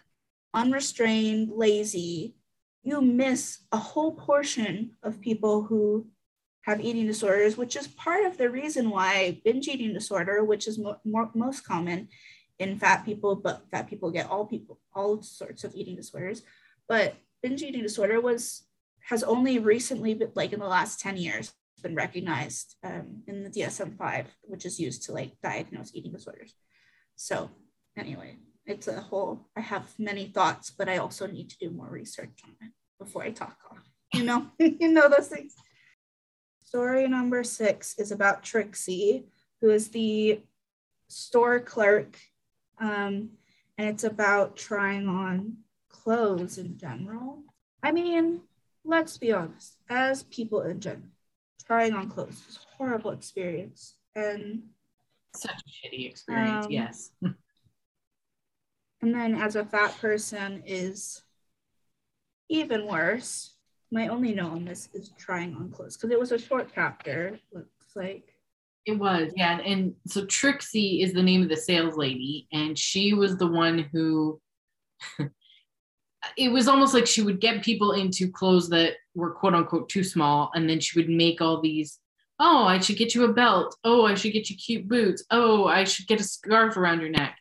[0.54, 2.36] unrestrained, lazy,
[2.84, 6.08] you miss a whole portion of people who
[6.63, 10.78] have eating disorders, which is part of the reason why binge eating disorder, which is
[10.78, 11.00] mo-
[11.34, 12.08] most common,
[12.60, 16.44] in fat people, but fat people get all people, all sorts of eating disorders.
[16.88, 18.63] But binge eating disorder was
[19.06, 23.50] has only recently, been, like in the last 10 years, been recognized um, in the
[23.50, 26.54] DSM-5, which is used to like diagnose eating disorders.
[27.15, 27.50] So
[27.98, 28.38] anyway,
[28.72, 32.40] it's a whole, I have many thoughts, but I also need to do more research
[32.44, 33.84] on it before I talk off.
[34.14, 35.54] You know, you know those things.
[36.64, 39.26] Story number six is about Trixie,
[39.60, 40.42] who is the
[41.10, 42.18] store clerk
[42.80, 43.30] um,
[43.78, 45.58] and it's about trying on
[45.90, 47.44] clothes in general.
[47.84, 48.42] I mean,
[48.84, 51.10] let's be honest, as people in general,
[51.66, 53.96] trying on clothes is a horrible experience.
[54.16, 54.64] And
[55.36, 57.12] such a shitty experience, um, yes.
[59.02, 61.22] and then as a fat person is
[62.50, 63.56] even worse.
[63.92, 67.40] My only note on this is trying on clothes because it was a short chapter.
[67.52, 68.34] Looks like
[68.86, 69.60] it was, yeah.
[69.60, 73.90] And so Trixie is the name of the sales lady, and she was the one
[73.92, 74.40] who
[76.38, 80.04] it was almost like she would get people into clothes that were quote unquote too
[80.04, 82.00] small, and then she would make all these,
[82.40, 83.76] oh, I should get you a belt.
[83.84, 85.24] Oh, I should get you cute boots.
[85.32, 87.38] Oh, I should get a scarf around your neck.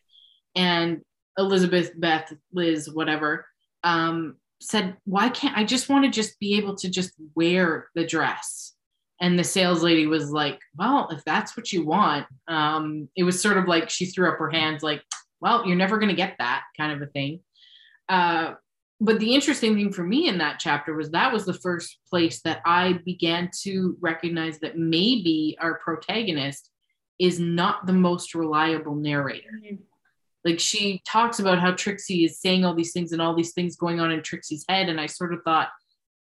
[0.54, 1.02] And
[1.40, 3.46] Elizabeth, Beth, Liz, whatever,
[3.82, 8.06] um, said, why can't I just want to just be able to just wear the
[8.06, 8.74] dress?
[9.20, 13.40] and the sales lady was like well if that's what you want um, it was
[13.40, 15.02] sort of like she threw up her hands like
[15.40, 17.40] well you're never going to get that kind of a thing
[18.08, 18.54] uh,
[19.00, 22.40] but the interesting thing for me in that chapter was that was the first place
[22.42, 26.70] that i began to recognize that maybe our protagonist
[27.18, 29.76] is not the most reliable narrator mm-hmm.
[30.44, 33.76] Like she talks about how trixie is saying all these things and all these things
[33.76, 35.68] going on in trixie's head and i sort of thought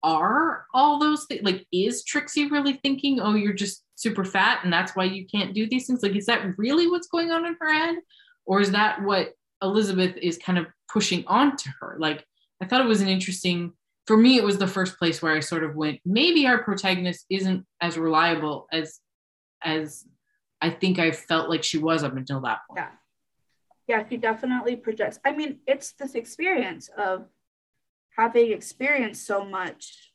[0.02, 4.72] are all those things like is trixie really thinking oh you're just super fat and
[4.72, 6.02] that's why you can't do these things?
[6.02, 7.96] Like is that really what's going on in her head?
[8.44, 11.96] Or is that what elizabeth is kind of pushing onto her?
[11.98, 12.24] Like
[12.62, 13.72] i thought it was an interesting
[14.06, 17.26] for me it was the first place where i sort of went maybe our protagonist
[17.28, 19.00] isn't as reliable as
[19.62, 20.06] as
[20.62, 22.78] i think i felt like she was up until that point.
[22.78, 22.88] Yeah
[23.86, 27.26] yeah she definitely projects i mean it's this experience of
[28.16, 30.12] having experienced so much,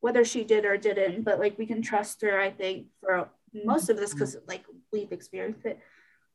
[0.00, 3.28] whether she did or didn't, but like we can trust her, I think, for
[3.64, 4.20] most of this mm-hmm.
[4.20, 5.80] because like we've experienced it.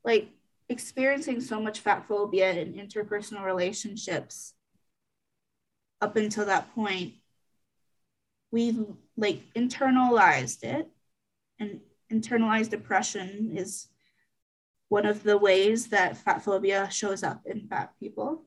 [0.03, 0.29] Like
[0.67, 4.53] experiencing so much fat phobia in interpersonal relationships
[6.01, 7.13] up until that point,
[8.51, 8.83] we've
[9.15, 10.89] like internalized it
[11.59, 11.79] and
[12.11, 13.87] internalized depression is
[14.91, 18.43] one of the ways that fat phobia shows up in fat people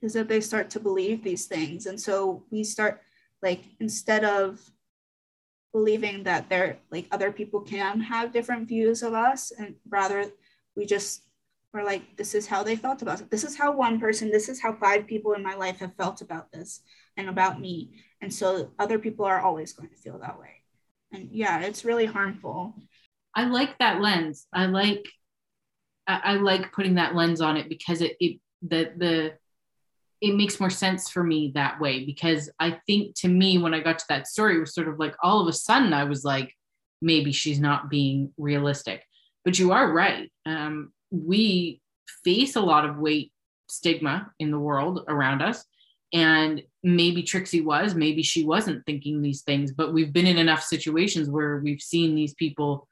[0.00, 1.86] is that they start to believe these things.
[1.86, 3.00] And so we start
[3.42, 4.60] like instead of
[5.72, 10.30] believing that there like other people can have different views of us and rather
[10.76, 11.22] we just
[11.74, 14.48] are like this is how they felt about it this is how one person this
[14.48, 16.82] is how five people in my life have felt about this
[17.16, 17.90] and about me.
[18.20, 20.62] And so other people are always going to feel that way.
[21.12, 22.76] And yeah it's really harmful.
[23.34, 24.46] I like that lens.
[24.52, 25.04] I like
[26.06, 29.32] i, I like putting that lens on it because it, it the the
[30.22, 33.80] it makes more sense for me that way because I think to me, when I
[33.80, 36.24] got to that story, it was sort of like all of a sudden I was
[36.24, 36.54] like,
[37.02, 39.02] maybe she's not being realistic.
[39.44, 40.30] But you are right.
[40.46, 41.80] Um, we
[42.22, 43.32] face a lot of weight
[43.68, 45.64] stigma in the world around us.
[46.12, 50.62] And maybe Trixie was, maybe she wasn't thinking these things, but we've been in enough
[50.62, 52.86] situations where we've seen these people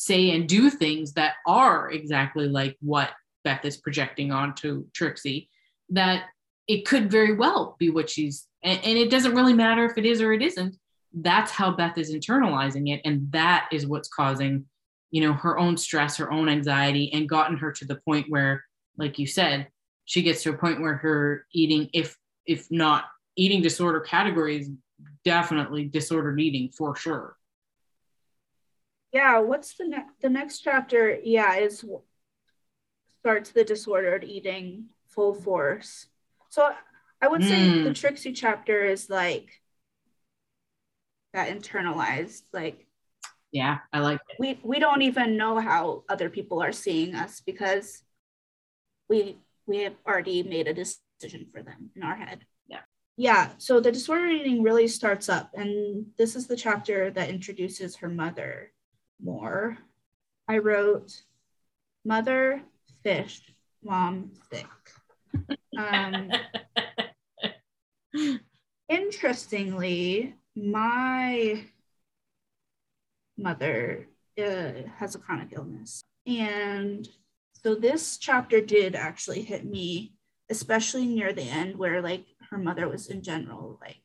[0.00, 3.10] say and do things that are exactly like what
[3.42, 5.48] Beth is projecting onto Trixie
[5.90, 6.26] that
[6.68, 10.04] it could very well be what she's and, and, it doesn't really matter if it
[10.04, 10.76] is or it isn't.
[11.12, 14.66] That's how beth is internalizing it and that is what's causing
[15.10, 18.62] you know her own stress her own anxiety and gotten her to the point where
[18.98, 19.68] like you said
[20.04, 24.68] she gets to a point where her eating if if not eating disorder categories
[25.24, 27.37] definitely disordered eating for sure
[29.18, 31.84] yeah what's the next the next chapter yeah is
[33.20, 36.06] starts the disordered eating full force
[36.50, 36.72] so
[37.20, 37.84] I would say mm.
[37.84, 39.50] the Trixie chapter is like
[41.32, 42.86] that internalized, like
[43.50, 44.36] yeah, I like it.
[44.38, 48.02] We we don't even know how other people are seeing us because
[49.08, 52.44] we we have already made a decision for them in our head.
[52.68, 52.80] Yeah.
[53.16, 53.50] Yeah.
[53.58, 58.08] So the disordered eating really starts up, and this is the chapter that introduces her
[58.08, 58.72] mother
[59.22, 59.78] more.
[60.48, 61.12] I wrote
[62.04, 62.62] mother,
[63.02, 63.42] fish,
[63.82, 64.66] mom, thick.
[65.76, 66.30] Um,
[68.88, 71.64] interestingly, my
[73.36, 74.08] mother
[74.38, 76.02] uh, has a chronic illness.
[76.26, 77.08] And
[77.62, 80.14] so this chapter did actually hit me,
[80.50, 83.78] especially near the end where like her mother was in general.
[83.80, 84.00] Like,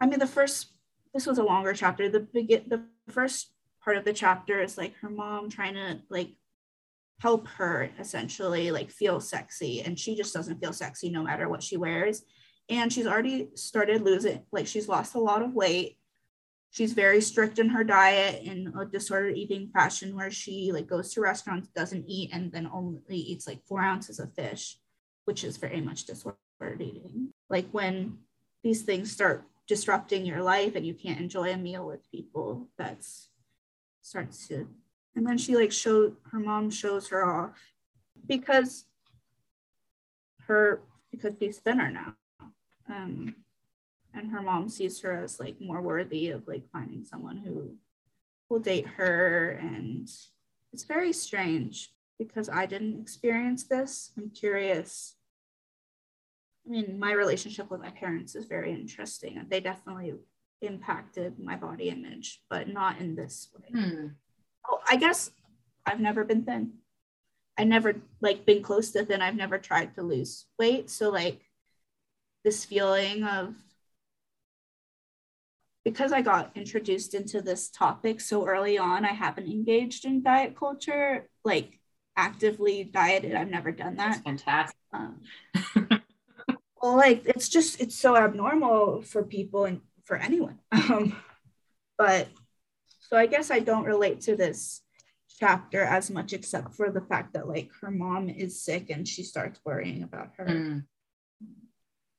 [0.00, 0.72] I mean, the first,
[1.14, 2.08] this was a longer chapter.
[2.08, 3.52] The begin, the first
[3.84, 6.30] part of the chapter is like her mom trying to like
[7.20, 11.62] help her essentially like feel sexy and she just doesn't feel sexy no matter what
[11.62, 12.22] she wears.
[12.68, 15.98] And she's already started losing like she's lost a lot of weight.
[16.70, 21.12] She's very strict in her diet in a disordered eating fashion where she like goes
[21.12, 24.78] to restaurants doesn't eat and then only eats like four ounces of fish
[25.24, 27.32] which is very much disordered eating.
[27.48, 28.18] Like when
[28.62, 33.28] these things start disrupting your life and you can't enjoy a meal with people that's
[34.02, 34.68] starts to
[35.14, 37.58] and then she like showed her mom shows her off
[38.26, 38.84] because
[40.46, 42.14] her because she's thinner now.
[42.88, 43.36] Um
[44.14, 47.76] and her mom sees her as like more worthy of like finding someone who
[48.48, 49.50] will date her.
[49.62, 50.08] And
[50.72, 54.12] it's very strange because i didn't experience this.
[54.16, 55.16] I'm curious.
[56.66, 59.44] I mean my relationship with my parents is very interesting.
[59.48, 60.14] They definitely
[60.62, 64.06] impacted my body image but not in this way hmm.
[64.68, 65.30] Oh, I guess
[65.84, 66.74] I've never been thin.
[67.58, 69.22] I never like been close to thin.
[69.22, 70.88] I've never tried to lose weight.
[70.90, 71.40] So like
[72.44, 73.54] this feeling of
[75.84, 80.56] because I got introduced into this topic so early on, I haven't engaged in diet
[80.56, 81.80] culture, like
[82.16, 83.34] actively dieted.
[83.34, 84.12] I've never done that.
[84.12, 84.78] That's fantastic.
[84.92, 85.20] Um,
[86.80, 89.80] well, like it's just it's so abnormal for people and
[90.12, 90.58] for anyone.
[90.72, 91.16] Um,
[91.96, 92.28] but
[92.98, 94.82] so I guess I don't relate to this
[95.38, 99.22] chapter as much, except for the fact that like her mom is sick and she
[99.22, 100.46] starts worrying about her.
[100.46, 100.84] Mm.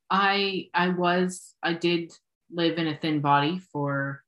[0.09, 2.13] I I was I did
[2.51, 4.23] live in a thin body for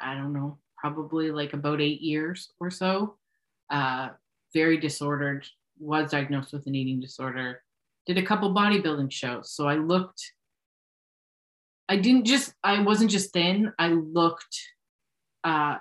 [0.00, 3.16] I don't know probably like about eight years or so.
[3.70, 4.08] Uh,
[4.52, 5.46] very disordered.
[5.78, 7.60] Was diagnosed with an eating disorder.
[8.06, 9.52] Did a couple bodybuilding shows.
[9.52, 10.22] So I looked.
[11.88, 12.54] I didn't just.
[12.62, 13.72] I wasn't just thin.
[13.78, 14.58] I looked
[15.44, 15.76] uh,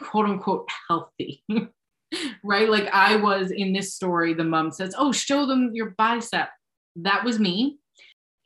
[0.00, 1.44] quote unquote healthy.
[2.44, 2.68] right?
[2.68, 6.48] Like I was in this story, the mom says, Oh, show them your bicep.
[6.96, 7.78] That was me.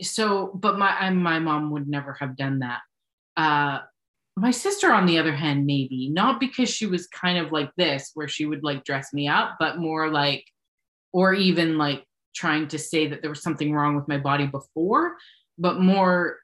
[0.01, 2.81] So, but my my mom would never have done that.
[3.37, 3.81] Uh,
[4.37, 8.13] my sister, on the other hand, maybe not because she was kind of like this,
[8.15, 10.45] where she would like dress me up, but more like,
[11.13, 12.05] or even like
[12.37, 15.17] trying to say that there was something wrong with my body before,
[15.59, 16.37] but more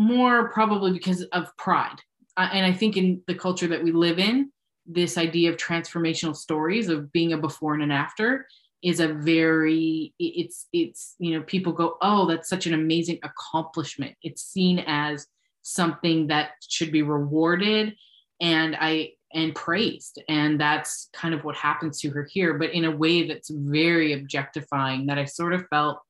[0.00, 1.98] more probably because of pride.
[2.38, 4.50] Uh, and I think in the culture that we live in,
[4.86, 8.46] this idea of transformational stories of being a before and an after
[8.82, 14.16] is a very it's it's you know people go oh that's such an amazing accomplishment
[14.22, 15.26] it's seen as
[15.60, 17.94] something that should be rewarded
[18.40, 22.86] and i and praised and that's kind of what happens to her here but in
[22.86, 26.00] a way that's very objectifying that i sort of felt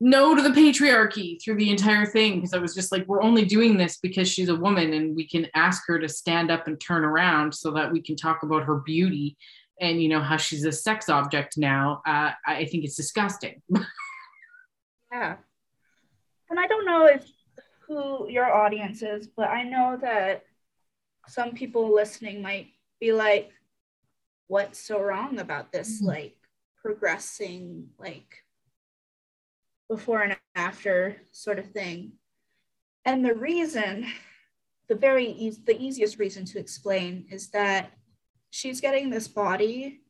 [0.00, 3.44] no to the patriarchy through the entire thing because I was just like, we're only
[3.44, 6.80] doing this because she's a woman and we can ask her to stand up and
[6.80, 9.36] turn around so that we can talk about her beauty
[9.80, 12.02] and you know how she's a sex object now.
[12.06, 13.60] Uh, I think it's disgusting.
[15.12, 15.36] yeah,
[16.50, 17.26] and I don't know if
[17.86, 20.44] who your audience is, but I know that
[21.28, 22.68] some people listening might
[23.00, 23.50] be like,
[24.46, 26.06] "What's so wrong about this?" Mm-hmm.
[26.06, 26.36] Like
[26.80, 28.43] progressing like
[29.88, 32.12] before and after sort of thing.
[33.04, 34.06] And the reason,
[34.88, 37.92] the very e- the easiest reason to explain is that
[38.50, 40.00] she's getting this body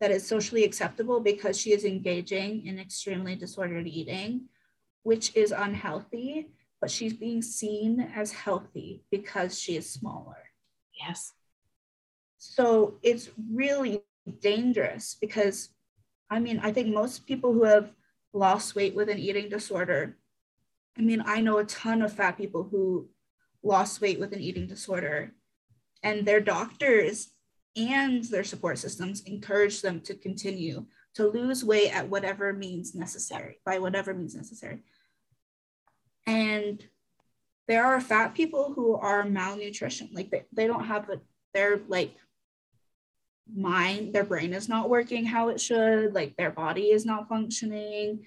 [0.00, 4.48] that is socially acceptable because she is engaging in extremely disordered eating,
[5.02, 6.48] which is unhealthy,
[6.80, 10.38] but she's being seen as healthy because she is smaller.
[10.98, 11.32] Yes.
[12.38, 14.02] So it's really
[14.40, 15.68] dangerous because
[16.30, 17.92] I mean, I think most people who have
[18.32, 20.16] lost weight with an eating disorder,
[20.96, 23.08] I mean, I know a ton of fat people who
[23.62, 25.32] lost weight with an eating disorder,
[26.02, 27.30] and their doctors
[27.76, 33.60] and their support systems encourage them to continue to lose weight at whatever means necessary,
[33.64, 34.82] by whatever means necessary.
[36.26, 36.84] And
[37.68, 41.20] there are fat people who are malnutrition, like they, they don't have a,
[41.54, 42.14] they're like
[43.54, 48.26] mind, their brain is not working how it should, like their body is not functioning,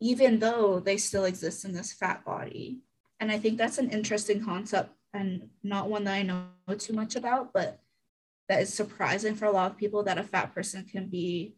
[0.00, 2.80] even though they still exist in this fat body.
[3.18, 6.46] And I think that's an interesting concept and not one that I know
[6.78, 7.80] too much about, but
[8.48, 11.56] that is surprising for a lot of people that a fat person can be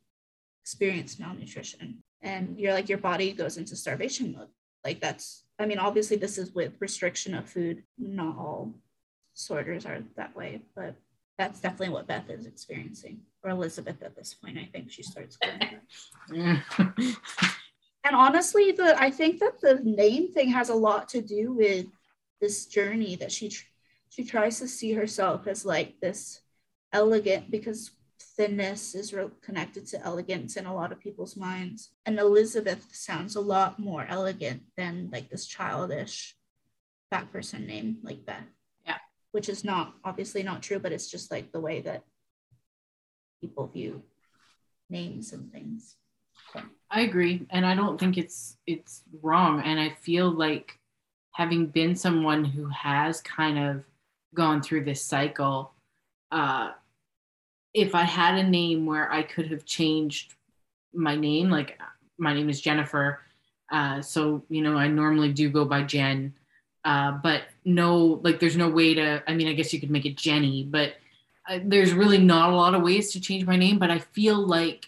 [0.63, 2.03] experience malnutrition.
[2.21, 4.49] And you're like, your body goes into starvation mode.
[4.85, 7.85] Like that's, I mean, obviously this is with restriction of food.
[7.99, 8.75] Not all
[9.35, 10.97] disorders are that way, but
[11.39, 14.59] that's definitely what Beth is experiencing, or Elizabeth at this point.
[14.59, 15.39] I think she starts
[16.31, 16.63] and
[18.05, 21.87] honestly, the I think that the name thing has a lot to do with
[22.41, 23.51] this journey that she
[24.11, 26.41] she tries to see herself as like this
[26.93, 27.93] elegant because
[28.37, 31.91] thinness is re- connected to elegance in a lot of people's minds.
[32.07, 36.37] And Elizabeth sounds a lot more elegant than like this childish
[37.11, 38.45] fat person name like Beth
[39.33, 42.05] which is not obviously not true, but it's just like the way that
[43.41, 44.03] people view
[44.89, 45.97] names and things.
[46.91, 49.63] I agree, and I don't think it's it's wrong.
[49.63, 50.79] And I feel like
[51.33, 53.85] having been someone who has kind of
[54.35, 55.73] gone through this cycle,
[56.31, 56.73] uh,
[57.73, 60.35] if I had a name where I could have changed
[60.93, 61.81] my name, like
[62.19, 63.21] my name is Jennifer,
[63.71, 66.35] uh, so you know I normally do go by Jen.
[66.85, 70.07] Uh, but no, like there's no way to, I mean, I guess you could make
[70.07, 70.95] it Jenny, but
[71.49, 73.79] uh, there's really not a lot of ways to change my name.
[73.79, 74.87] But I feel like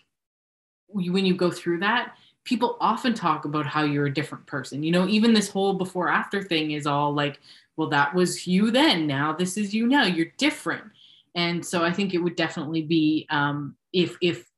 [0.88, 2.14] when you go through that,
[2.44, 4.82] people often talk about how you're a different person.
[4.82, 7.40] You know, even this whole before after thing is all like,
[7.76, 9.06] well, that was you then.
[9.06, 10.04] Now this is you now.
[10.04, 10.84] You're different.
[11.34, 14.48] And so I think it would definitely be um, if if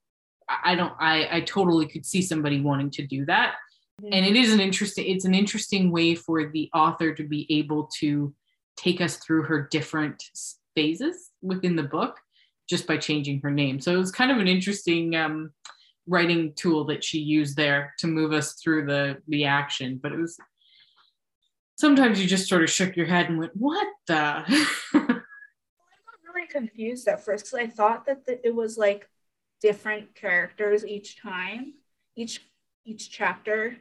[0.49, 3.55] I don't I I totally could see somebody wanting to do that
[4.03, 7.89] and it is an interesting it's an interesting way for the author to be able
[7.99, 8.35] to
[8.77, 10.23] take us through her different
[10.75, 12.19] phases within the book
[12.69, 13.81] just by changing her name.
[13.81, 15.53] So it was kind of an interesting um,
[16.07, 20.19] writing tool that she used there to move us through the the action but it
[20.19, 20.39] was
[21.77, 24.15] sometimes you just sort of shook your head and went what the?
[24.15, 25.23] I got
[26.33, 29.09] really confused at first because i thought that the, it was like
[29.61, 31.75] different characters each time
[32.15, 32.41] each
[32.85, 33.77] each chapter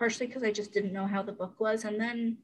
[0.00, 1.84] partially because I just didn't know how the book was.
[1.84, 2.38] And then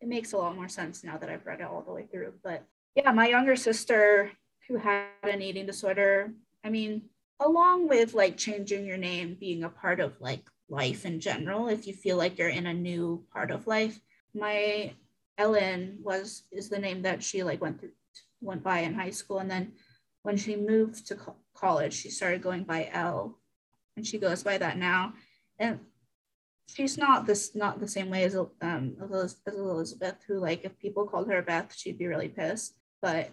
[0.00, 2.34] it makes a lot more sense now that I've read it all the way through.
[2.44, 4.30] But yeah, my younger sister
[4.68, 7.02] who had an eating disorder, I mean,
[7.40, 11.86] along with like changing your name being a part of like life in general, if
[11.86, 13.98] you feel like you're in a new part of life,
[14.34, 14.92] my
[15.38, 17.92] Ellen was is the name that she like went through
[18.40, 19.72] went by in high school and then
[20.22, 23.38] when she moved to co- college she started going by L
[23.96, 25.12] and she goes by that now
[25.58, 25.78] and
[26.68, 31.06] she's not this not the same way as um as Elizabeth, who like if people
[31.06, 32.74] called her Beth, she'd be really pissed.
[33.02, 33.30] But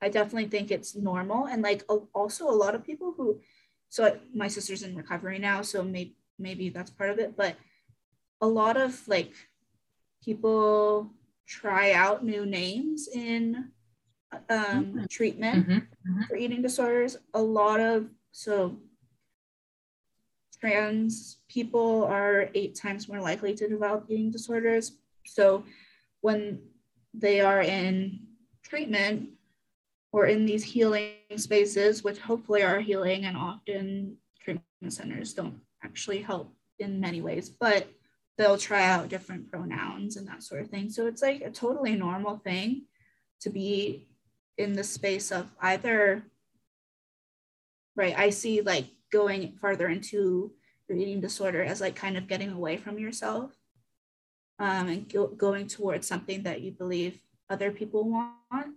[0.00, 1.82] I definitely think it's normal, and like
[2.14, 3.40] also a lot of people who,
[3.88, 7.36] so my sister's in recovery now, so maybe maybe that's part of it.
[7.36, 7.56] But
[8.40, 9.32] a lot of like
[10.24, 11.10] people
[11.46, 13.70] try out new names in
[14.32, 15.04] um, mm-hmm.
[15.08, 15.78] treatment mm-hmm.
[15.78, 16.22] Mm-hmm.
[16.28, 17.16] for eating disorders.
[17.34, 18.76] A lot of so
[20.66, 24.98] trans people are eight times more likely to develop eating disorders.
[25.24, 25.62] So
[26.22, 26.60] when
[27.14, 28.26] they are in
[28.64, 29.30] treatment
[30.10, 36.20] or in these healing spaces, which hopefully are healing and often treatment centers don't actually
[36.20, 37.86] help in many ways, but
[38.36, 40.90] they'll try out different pronouns and that sort of thing.
[40.90, 42.86] So it's like a totally normal thing
[43.42, 44.08] to be
[44.58, 46.24] in the space of either,
[47.94, 48.18] right?
[48.18, 50.52] I see like going farther into
[50.88, 53.52] your eating disorder as like kind of getting away from yourself
[54.58, 58.74] um, and go, going towards something that you believe other people want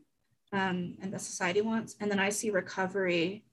[0.52, 1.96] um, and the society wants.
[2.00, 3.46] And then I see recovery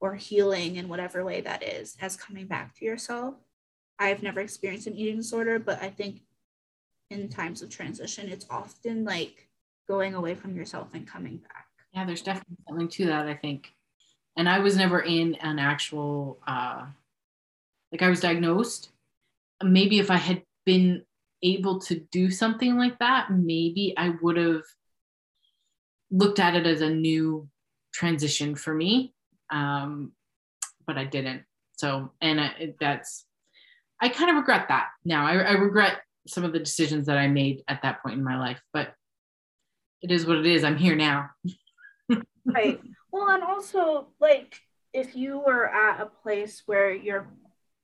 [0.00, 3.34] or healing in whatever way that is as coming back to yourself.
[3.98, 6.22] I've never experienced an eating disorder, but I think
[7.10, 9.48] in times of transition, it's often like
[9.86, 11.66] going away from yourself and coming back.
[11.92, 13.72] Yeah, there's definitely something to that, I think.
[14.36, 16.86] And I was never in an actual, uh,
[17.90, 18.90] like I was diagnosed.
[19.62, 21.04] Maybe if I had been
[21.42, 24.62] able to do something like that, maybe I would have
[26.10, 27.48] looked at it as a new
[27.92, 29.14] transition for me.
[29.50, 30.12] Um,
[30.86, 31.44] but I didn't.
[31.76, 33.24] So, and I, that's,
[34.00, 35.26] I kind of regret that now.
[35.26, 38.38] I, I regret some of the decisions that I made at that point in my
[38.38, 38.94] life, but
[40.00, 40.64] it is what it is.
[40.64, 41.30] I'm here now.
[42.44, 42.80] right.
[43.12, 44.58] Well, and also, like,
[44.92, 47.28] if you were at a place where your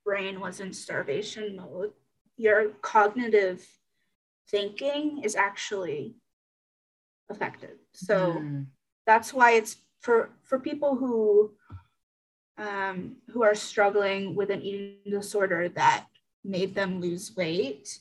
[0.04, 1.92] brain was in starvation mode,
[2.36, 3.66] your cognitive
[4.50, 6.16] thinking is actually
[7.30, 7.78] affected.
[7.92, 8.66] So mm.
[9.06, 11.52] that's why it's for for people who
[12.56, 16.06] um, who are struggling with an eating disorder that
[16.44, 17.98] made them lose weight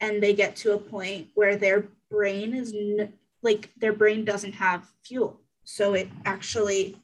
[0.00, 3.12] and they get to a point where their brain is n-
[3.42, 5.40] like their brain doesn't have fuel
[5.70, 6.96] so it actually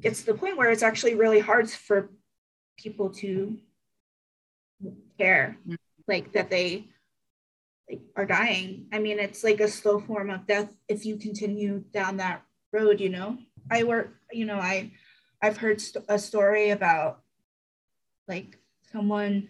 [0.00, 2.08] gets to the point where it's actually really hard for
[2.78, 3.58] people to
[5.18, 5.56] care
[6.06, 6.86] like that they
[7.90, 8.86] like are dying.
[8.92, 12.42] I mean it's like a slow form of death if you continue down that
[12.72, 13.38] road you know?
[13.72, 14.92] I work you know i
[15.42, 17.22] i've heard st- a story about
[18.28, 18.56] like
[18.92, 19.48] someone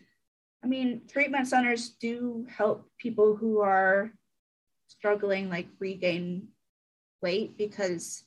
[0.65, 4.11] i mean treatment centers do help people who are
[4.89, 6.49] struggling like regain
[7.23, 8.25] weight because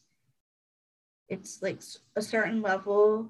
[1.29, 1.81] it's like
[2.15, 3.29] a certain level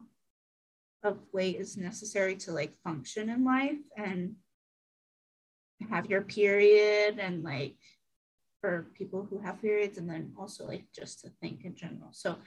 [1.03, 4.35] of weight is necessary to like function in life and
[5.89, 7.75] have your period and like
[8.61, 12.09] for people who have periods and then also like just to think in general.
[12.11, 12.37] So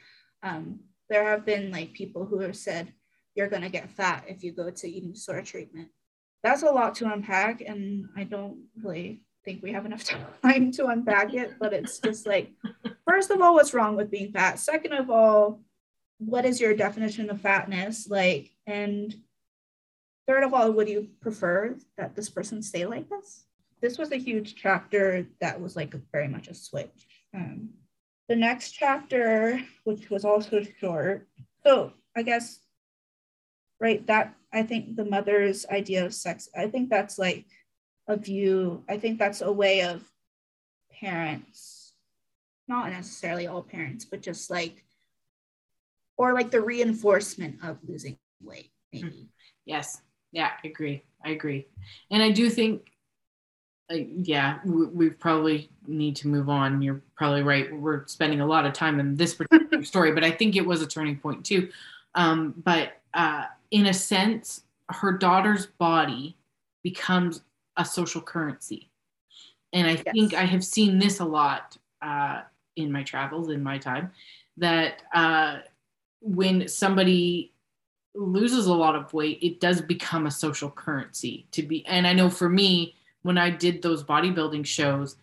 [0.43, 2.93] um, there have been like people who have said
[3.35, 5.89] you're going to get fat if you go to eating disorder treatment.
[6.43, 10.05] That's a lot to unpack and i don't really think we have enough
[10.43, 12.53] time to unpack it but it's just like
[13.09, 14.59] first of all what's wrong with being fat?
[14.59, 15.63] Second of all
[16.19, 18.51] what is your definition of fatness like?
[18.67, 19.15] And
[20.27, 23.47] third of all would you prefer that this person stay like this?
[23.81, 27.07] This was a huge chapter that was like very much a switch.
[27.35, 27.71] Um,
[28.29, 31.29] the next chapter which was also short
[31.65, 32.61] so i guess
[33.81, 37.47] right that i think the mother's idea of sex i think that's like
[38.09, 40.03] a view i think that's a way of
[41.01, 41.93] parents
[42.69, 44.85] not necessarily all parents but just like
[46.17, 49.07] or like the reinforcement of losing weight maybe.
[49.07, 49.23] Mm-hmm.
[49.65, 50.03] yes.
[50.33, 51.03] Yeah i agree.
[51.25, 51.67] I agree.
[52.11, 52.93] And i do think
[53.91, 56.83] uh, yeah we, we, probably need to move on.
[56.83, 57.73] You're probably right.
[57.73, 60.83] We're spending a lot of time in this particular story but i think it was
[60.83, 61.71] a turning point too.
[62.15, 66.37] Um, but uh, in a sense her daughter's body
[66.83, 67.43] becomes
[67.77, 68.91] a social currency
[69.73, 70.05] and i yes.
[70.13, 72.43] think i have seen this a lot uh,
[72.77, 74.11] in my travels in my time
[74.57, 75.59] that uh,
[76.21, 77.53] when somebody
[78.15, 81.85] loses a lot of weight, it does become a social currency to be.
[81.87, 85.17] And I know for me, when I did those bodybuilding shows,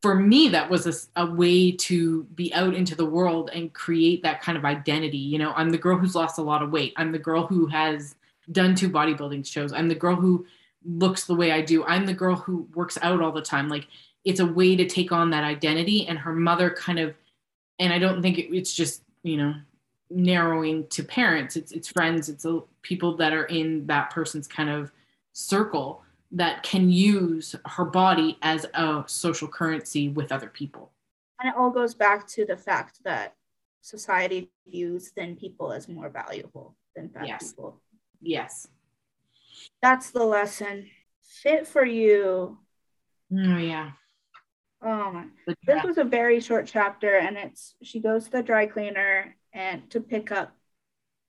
[0.00, 0.86] for me, that was
[1.16, 5.18] a, a, way to be out into the world and create that kind of identity.
[5.18, 6.92] You know, I'm the girl who's lost a lot of weight.
[6.96, 8.16] I'm the girl who has
[8.50, 9.72] done two bodybuilding shows.
[9.72, 10.44] I'm the girl who
[10.84, 11.84] looks the way I do.
[11.84, 13.68] I'm the girl who works out all the time.
[13.68, 13.86] Like
[14.24, 16.06] it's a way to take on that identity.
[16.06, 17.14] And her mother kind of,
[17.78, 19.54] and I don't think it, it's just, you know,
[20.14, 24.68] narrowing to parents it's it's friends it's a, people that are in that person's kind
[24.68, 24.92] of
[25.32, 30.90] circle that can use her body as a social currency with other people
[31.40, 33.34] and it all goes back to the fact that
[33.80, 37.52] society views thin people as more valuable than fat yes.
[37.52, 37.80] people
[38.20, 38.68] yes
[39.80, 40.88] that's the lesson
[41.22, 42.58] fit for you
[43.32, 43.92] oh yeah
[44.82, 45.26] um, Oh my.
[45.64, 49.88] This was a very short chapter, and it's she goes to the dry cleaner and
[49.90, 50.56] to pick up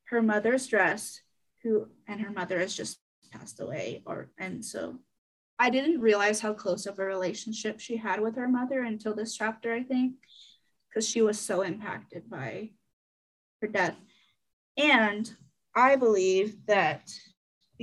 [0.05, 1.21] her mother's dress,
[1.61, 2.97] who and her mother has just
[3.31, 4.97] passed away, or and so
[5.59, 9.37] I didn't realize how close of a relationship she had with her mother until this
[9.37, 10.15] chapter, I think,
[10.89, 12.71] because she was so impacted by
[13.61, 13.95] her death.
[14.77, 15.31] And
[15.75, 17.11] I believe that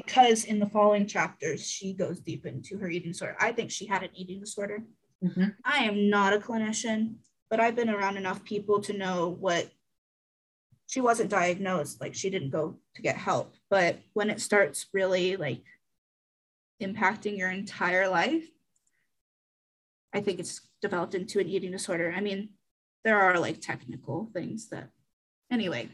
[0.05, 3.87] because in the following chapters she goes deep into her eating disorder, I think she
[3.87, 4.83] had an eating disorder
[5.25, 5.45] Mm-hmm.
[5.65, 7.17] I am not a clinician,
[7.51, 9.71] but I've been around enough people to know what
[10.87, 13.55] she wasn't diagnosed, like she didn't go to get help.
[13.69, 15.63] But when it starts really like
[16.83, 18.45] impacting your entire life,
[20.13, 22.13] I think it's developed into an eating disorder.
[22.17, 22.51] I mean,
[23.05, 24.89] there are like technical things that,
[25.51, 25.91] anyway,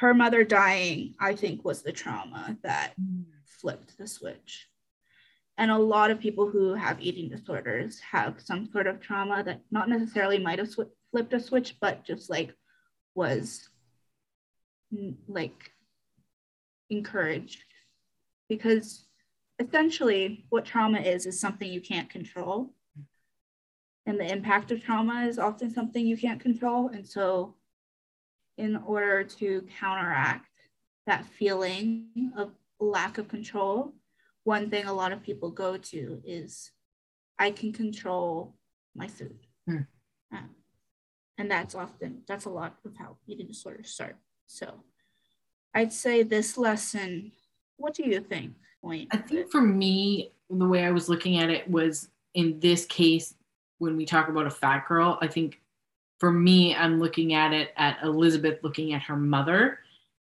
[0.00, 3.24] her mother dying, I think, was the trauma that mm.
[3.44, 4.66] flipped the switch.
[5.58, 9.60] And a lot of people who have eating disorders have some sort of trauma that
[9.70, 12.54] not necessarily might have sw- flipped a switch, but just like
[13.14, 13.68] was
[14.94, 15.70] mm, like
[16.88, 17.62] encouraged.
[18.48, 19.04] Because
[19.58, 22.72] essentially, what trauma is, is something you can't control.
[24.06, 26.88] And the impact of trauma is often something you can't control.
[26.88, 27.56] And so,
[28.60, 30.46] in order to counteract
[31.06, 33.94] that feeling of lack of control,
[34.44, 36.70] one thing a lot of people go to is
[37.38, 38.54] I can control
[38.94, 39.38] my food.
[39.66, 39.78] Hmm.
[40.32, 40.50] Um,
[41.38, 44.16] and that's often, that's a lot of how eating disorders start.
[44.46, 44.84] So
[45.74, 47.32] I'd say this lesson,
[47.76, 48.52] what do you think?
[48.82, 52.84] Point I think for me, the way I was looking at it was in this
[52.86, 53.34] case,
[53.78, 55.60] when we talk about a fat girl, I think
[56.20, 59.80] for me, I'm looking at it at Elizabeth looking at her mother.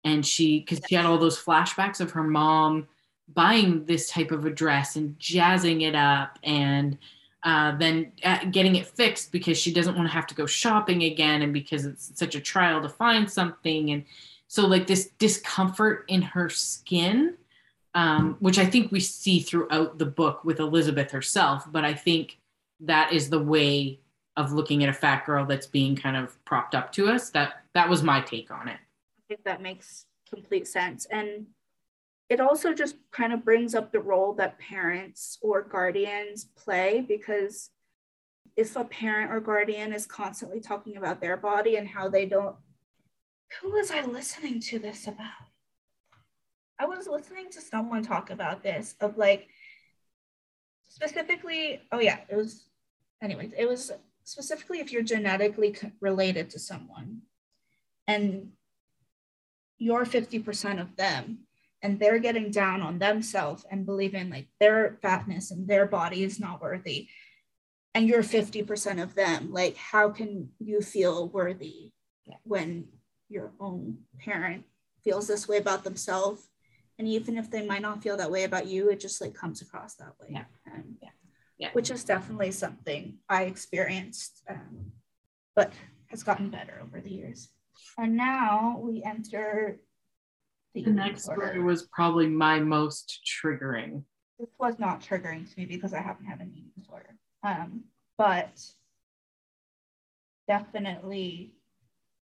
[0.05, 2.89] And she, because she had all those flashbacks of her mom
[3.29, 6.99] buying this type of a dress and jazzing it up and
[7.45, 11.05] uh, then uh, getting it fixed because she doesn't want to have to go shopping
[11.05, 14.05] again and because it's such a trial to find something and
[14.47, 17.35] so like this discomfort in her skin
[17.95, 22.39] um, which i think we see throughout the book with elizabeth herself but i think
[22.79, 23.99] that is the way
[24.37, 27.65] of looking at a fat girl that's being kind of propped up to us that
[27.75, 28.79] that was my take on it.
[29.19, 31.07] I think that makes complete sense.
[31.11, 31.47] And
[32.29, 37.71] it also just kind of brings up the role that parents or guardians play because
[38.57, 42.57] if a parent or guardian is constantly talking about their body and how they don't
[43.61, 45.29] who was i listening to this about?
[46.79, 49.49] I was listening to someone talk about this of like
[50.89, 52.65] specifically oh yeah it was
[53.23, 53.93] anyways it was
[54.25, 57.23] specifically if you're genetically related to someone
[58.07, 58.51] and
[59.79, 61.41] you're 50% of them
[61.83, 66.39] and they're getting down on themselves and believing like their fatness and their body is
[66.39, 67.09] not worthy
[67.95, 71.93] and you're 50% of them like how can you feel worthy
[72.45, 72.87] when
[73.29, 74.65] your own parent
[75.03, 76.49] feels this way about themselves
[76.99, 79.61] and even if they might not feel that way about you it just like comes
[79.63, 80.45] across that way yeah.
[80.67, 81.09] And, yeah.
[81.63, 81.71] Yeah.
[81.73, 84.93] which is definitely something i experienced um,
[85.57, 85.73] but
[86.09, 87.49] has gotten better over the years
[87.99, 89.79] and now we enter
[90.75, 94.03] the next story was probably my most triggering.
[94.39, 97.15] This was not triggering to me because I haven't had an eating disorder.
[97.43, 97.85] Um,
[98.17, 98.59] but
[100.49, 101.53] definitely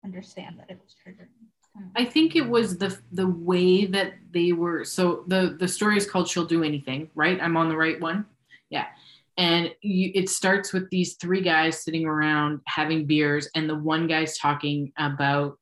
[0.04, 1.28] understand that it was triggering.
[1.76, 4.84] Um, I think it was the the way that they were.
[4.84, 7.40] So the the story is called "She'll Do Anything," right?
[7.42, 8.26] I'm on the right one.
[8.70, 8.88] Yeah,
[9.42, 14.06] and you, it starts with these three guys sitting around having beers, and the one
[14.06, 15.58] guy's talking about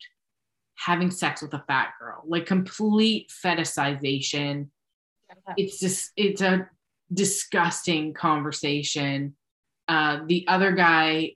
[0.75, 4.67] having sex with a fat girl, like complete fetishization.
[5.55, 6.67] It's just, it's a
[7.13, 9.38] disgusting conversation.
[9.88, 11.36] Uh, the other guy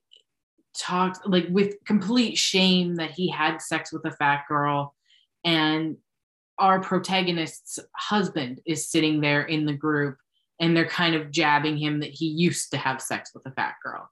[0.77, 4.93] talked like with complete shame that he had sex with a fat girl.
[5.45, 5.95] And
[6.59, 10.17] our protagonist's husband is sitting there in the group
[10.59, 13.75] and they're kind of jabbing him that he used to have sex with a fat
[13.83, 14.09] girl.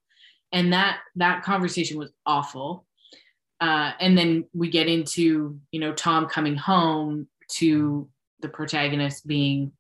[0.52, 2.86] And that that conversation was awful
[3.62, 8.10] uh, and then we get into you know tom coming home to
[8.42, 9.72] the protagonist being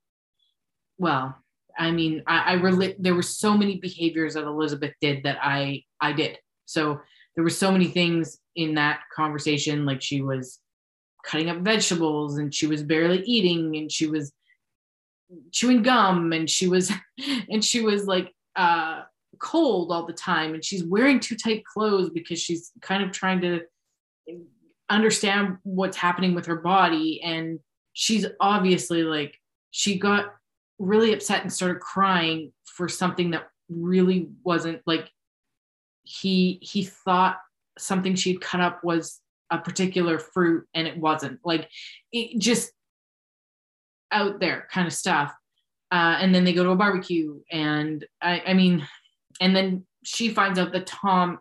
[0.97, 1.36] well
[1.78, 5.84] i mean i, I relate there were so many behaviors that elizabeth did that i
[5.99, 7.01] i did so
[7.36, 10.59] there were so many things in that conversation like she was
[11.26, 14.32] cutting up vegetables and she was barely eating and she was
[15.51, 16.91] chewing gum and she was
[17.49, 19.01] and she was like uh
[19.41, 20.53] cold all the time.
[20.53, 23.61] And she's wearing too tight clothes because she's kind of trying to
[24.89, 27.21] understand what's happening with her body.
[27.21, 27.59] And
[27.93, 29.38] she's obviously like
[29.71, 30.34] she got
[30.79, 35.09] really upset and started crying for something that really wasn't like
[36.03, 37.38] he he thought
[37.77, 41.39] something she'd cut up was a particular fruit and it wasn't.
[41.43, 41.69] Like
[42.11, 42.71] it just
[44.12, 45.34] out there kind of stuff
[45.91, 48.88] uh, and then they go to a barbecue and I, I mean
[49.39, 51.39] and then she finds out that tom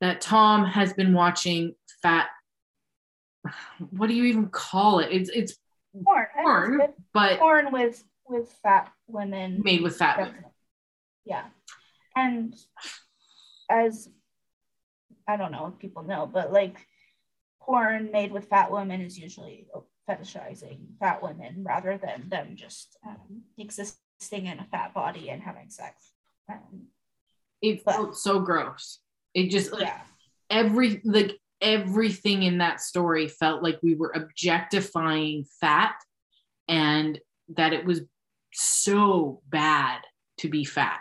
[0.00, 2.28] that Tom has been watching fat.
[3.90, 5.08] What do you even call it?
[5.10, 5.56] It's it's
[6.04, 6.80] porn, porn
[7.12, 10.44] but porn with with fat women made with fat women.
[11.24, 11.44] Yeah,
[12.14, 12.54] and
[13.70, 14.08] as
[15.28, 16.76] I don't know if people know, but like
[17.62, 19.66] porn made with fat women is usually
[20.08, 25.68] fetishizing fat women rather than them just um, existing in a fat body and having
[25.70, 26.12] sex.
[26.50, 26.86] Um,
[27.60, 29.00] it felt so gross.
[29.34, 30.00] It just like yeah.
[30.50, 35.94] every like everything in that story felt like we were objectifying fat
[36.68, 37.18] and
[37.56, 38.02] that it was
[38.52, 40.00] so bad
[40.38, 41.00] to be fat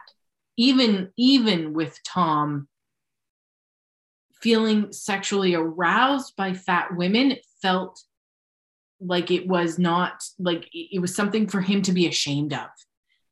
[0.58, 2.68] even even with tom
[4.41, 8.01] feeling sexually aroused by fat women it felt
[9.00, 12.68] like it was not like it was something for him to be ashamed of.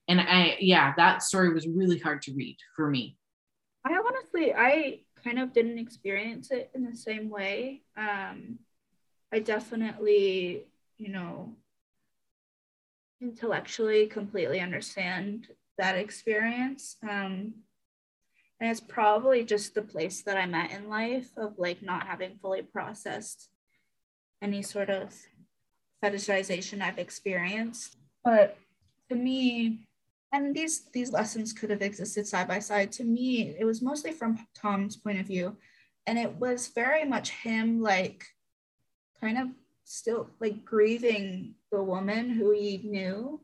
[0.07, 3.18] And i yeah that story was really hard to read for me.
[3.86, 7.84] I honestly i kind of didn't experience it in the same way.
[7.97, 8.59] Um
[9.32, 10.66] i definitely
[10.97, 11.55] you know
[13.22, 15.47] intellectually completely understand
[15.78, 16.97] that experience.
[17.09, 17.53] Um
[18.59, 22.38] and it's probably just the place that i'm at in life of like not having
[22.41, 23.49] fully processed
[24.41, 25.14] any sort of
[26.04, 27.97] fetishization I've experienced.
[28.24, 28.58] But
[29.10, 29.88] to me,
[30.32, 32.91] and these these lessons could have existed side by side.
[32.93, 35.56] To me, it was mostly from Tom's point of view,
[36.08, 38.26] and it was very much him like
[39.22, 39.47] kind of
[39.86, 43.39] still like grieving the woman who he knew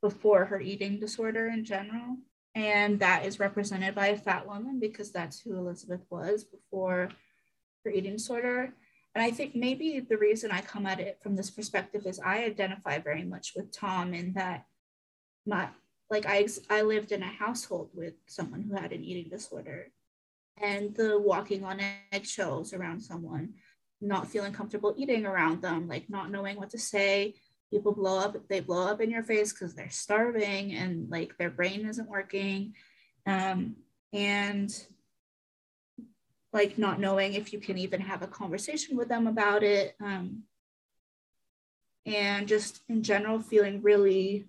[0.00, 2.16] before her eating disorder in general.
[2.54, 7.10] And that is represented by a fat woman because that's who Elizabeth was before
[7.84, 8.72] her eating disorder.
[9.14, 12.44] And I think maybe the reason I come at it from this perspective is I
[12.44, 14.66] identify very much with Tom in that
[15.46, 15.68] my
[16.10, 19.90] like I I lived in a household with someone who had an eating disorder
[20.60, 21.80] and the walking on
[22.12, 23.54] eggshells around someone,
[24.00, 27.34] not feeling comfortable eating around them, like not knowing what to say.
[27.70, 31.50] People blow up, they blow up in your face because they're starving and like their
[31.50, 32.74] brain isn't working.
[33.26, 33.76] Um,
[34.12, 34.70] and
[36.54, 40.44] like not knowing if you can even have a conversation with them about it um,
[42.06, 44.46] and just in general feeling really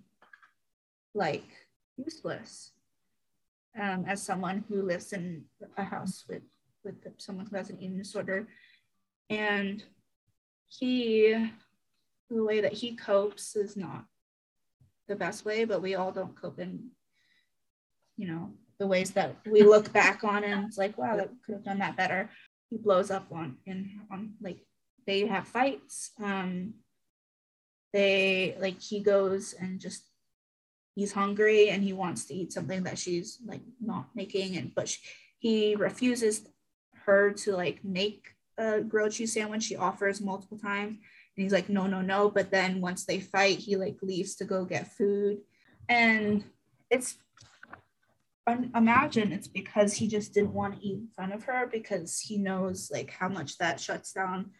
[1.14, 1.48] like
[1.96, 2.70] useless
[3.78, 5.44] um, as someone who lives in
[5.76, 6.42] a house with
[6.84, 8.46] with someone who has an eating disorder.
[9.28, 9.82] And
[10.68, 11.50] he
[12.30, 14.04] the way that he copes is not
[15.08, 16.88] the best way but we all don't cope in
[18.16, 21.54] you know the ways that we look back on and it's like, wow, that could
[21.54, 22.30] have done that better.
[22.70, 24.58] He blows up on in on like
[25.06, 26.10] they have fights.
[26.22, 26.74] Um,
[27.92, 30.04] they like he goes and just
[30.94, 34.88] he's hungry and he wants to eat something that she's like not making and but
[34.88, 35.00] she,
[35.38, 36.48] he refuses
[37.04, 40.98] her to like make a grilled cheese sandwich she offers multiple times
[41.36, 44.44] and he's like no no no but then once they fight he like leaves to
[44.44, 45.38] go get food
[45.88, 46.44] and
[46.90, 47.16] it's
[48.74, 52.38] imagine it's because he just didn't want to eat in front of her because he
[52.38, 54.50] knows like how much that shuts down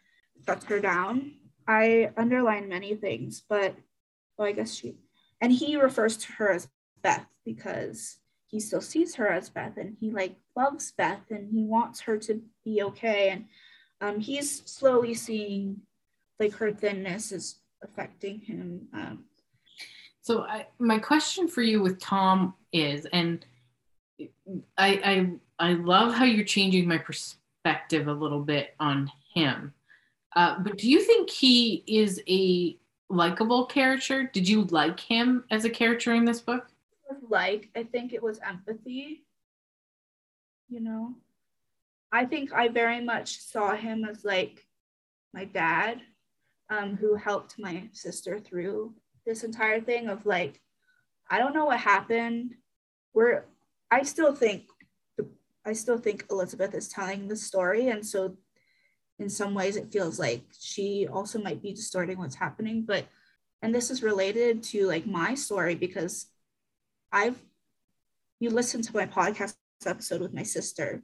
[0.46, 1.32] shuts her down.
[1.68, 3.74] I underline many things but
[4.36, 4.94] well i guess she
[5.40, 6.68] and he refers to her as
[7.02, 11.64] beth because he still sees her as beth and he like loves beth and he
[11.64, 13.46] wants her to be okay and
[14.00, 15.78] um, he's slowly seeing
[16.38, 19.24] like her thinness is affecting him um,
[20.20, 23.44] so I, my question for you with tom is and
[24.20, 24.28] I,
[24.78, 29.72] I I love how you're changing my perspective a little bit on him.
[30.34, 32.76] Uh, but do you think he is a
[33.08, 34.24] likable character?
[34.24, 36.66] Did you like him as a character in this book?
[37.28, 39.24] Like, I think it was empathy.
[40.68, 41.14] You know,
[42.12, 44.66] I think I very much saw him as like
[45.32, 46.00] my dad,
[46.70, 48.92] um, who helped my sister through
[49.24, 50.60] this entire thing of like,
[51.30, 52.54] I don't know what happened.
[53.14, 53.44] We're
[53.90, 54.64] I still think
[55.64, 58.36] I still think Elizabeth is telling the story, and so
[59.18, 62.84] in some ways it feels like she also might be distorting what's happening.
[62.86, 63.06] But
[63.62, 66.26] and this is related to like my story because
[67.10, 67.42] I've
[68.38, 69.56] you listened to my podcast
[69.86, 71.02] episode with my sister,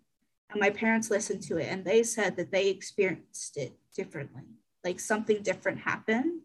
[0.50, 4.44] and my parents listened to it, and they said that they experienced it differently,
[4.84, 6.42] like something different happened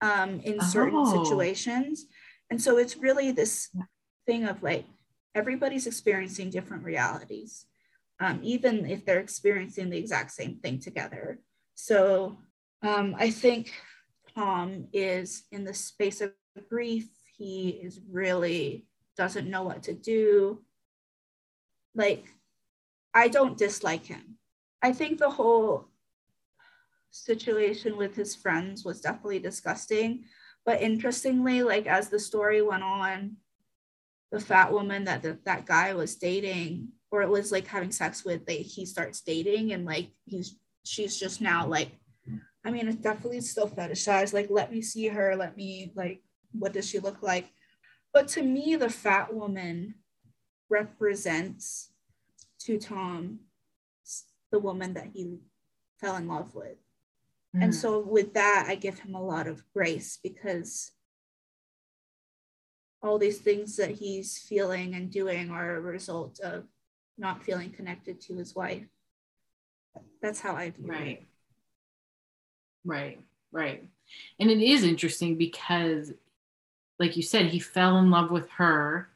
[0.00, 1.24] um, in certain oh.
[1.24, 2.06] situations,
[2.50, 3.70] and so it's really this
[4.26, 4.86] thing of like
[5.34, 7.66] everybody's experiencing different realities,
[8.20, 11.40] um, even if they're experiencing the exact same thing together.
[11.74, 12.38] So
[12.82, 13.72] um, I think
[14.34, 16.32] Tom is in the space of
[16.68, 17.08] grief.
[17.36, 20.62] He is really doesn't know what to do.
[21.94, 22.26] Like,
[23.12, 24.38] I don't dislike him.
[24.82, 25.88] I think the whole
[27.10, 30.24] situation with his friends was definitely disgusting.
[30.66, 33.36] But interestingly, like as the story went on,
[34.34, 38.24] the fat woman that the, that guy was dating or it was like having sex
[38.24, 41.92] with they, he starts dating and like he's she's just now like
[42.64, 46.22] i mean it's definitely still fetishized like let me see her let me like
[46.52, 47.46] what does she look like
[48.12, 49.94] but to me the fat woman
[50.68, 51.92] represents
[52.58, 53.38] to tom
[54.54, 55.40] the woman that he
[56.00, 56.78] fell in love with.
[57.56, 57.64] Mm.
[57.64, 60.92] And so with that, I give him a lot of grace because
[63.04, 66.64] all these things that he's feeling and doing are a result of
[67.18, 68.84] not feeling connected to his wife.
[70.22, 71.06] That's how I view right.
[71.08, 71.22] it.
[72.84, 73.20] Right,
[73.52, 73.84] right.
[74.40, 76.12] And it is interesting because,
[76.98, 79.10] like you said, he fell in love with her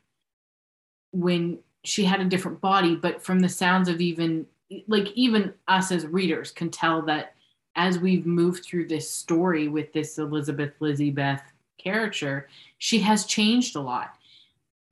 [1.12, 4.46] when she had a different body, but from the sounds of even
[4.86, 7.34] like even us as readers can tell that
[7.74, 11.42] as we've moved through this story with this Elizabeth Lizzie Beth
[11.78, 12.48] character,
[12.78, 14.14] she has changed a lot.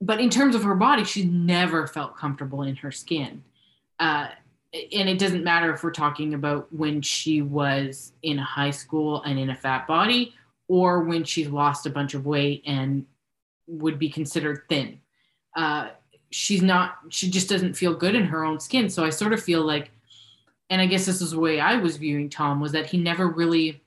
[0.01, 3.43] But in terms of her body, she's never felt comfortable in her skin.
[3.99, 4.29] Uh,
[4.75, 9.39] and it doesn't matter if we're talking about when she was in high school and
[9.39, 10.35] in a fat body
[10.69, 13.07] or when she's lost a bunch of weight and
[13.67, 15.01] would be considered thin.
[15.57, 15.89] Uh,
[16.31, 18.91] she's not, she just doesn't feel good in her own skin.
[18.91, 19.91] So I sort of feel like,
[20.69, 23.29] and I guess this is the way I was viewing Tom was that he never
[23.29, 23.83] really,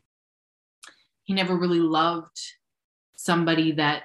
[1.24, 2.40] he never really loved
[3.20, 4.04] somebody that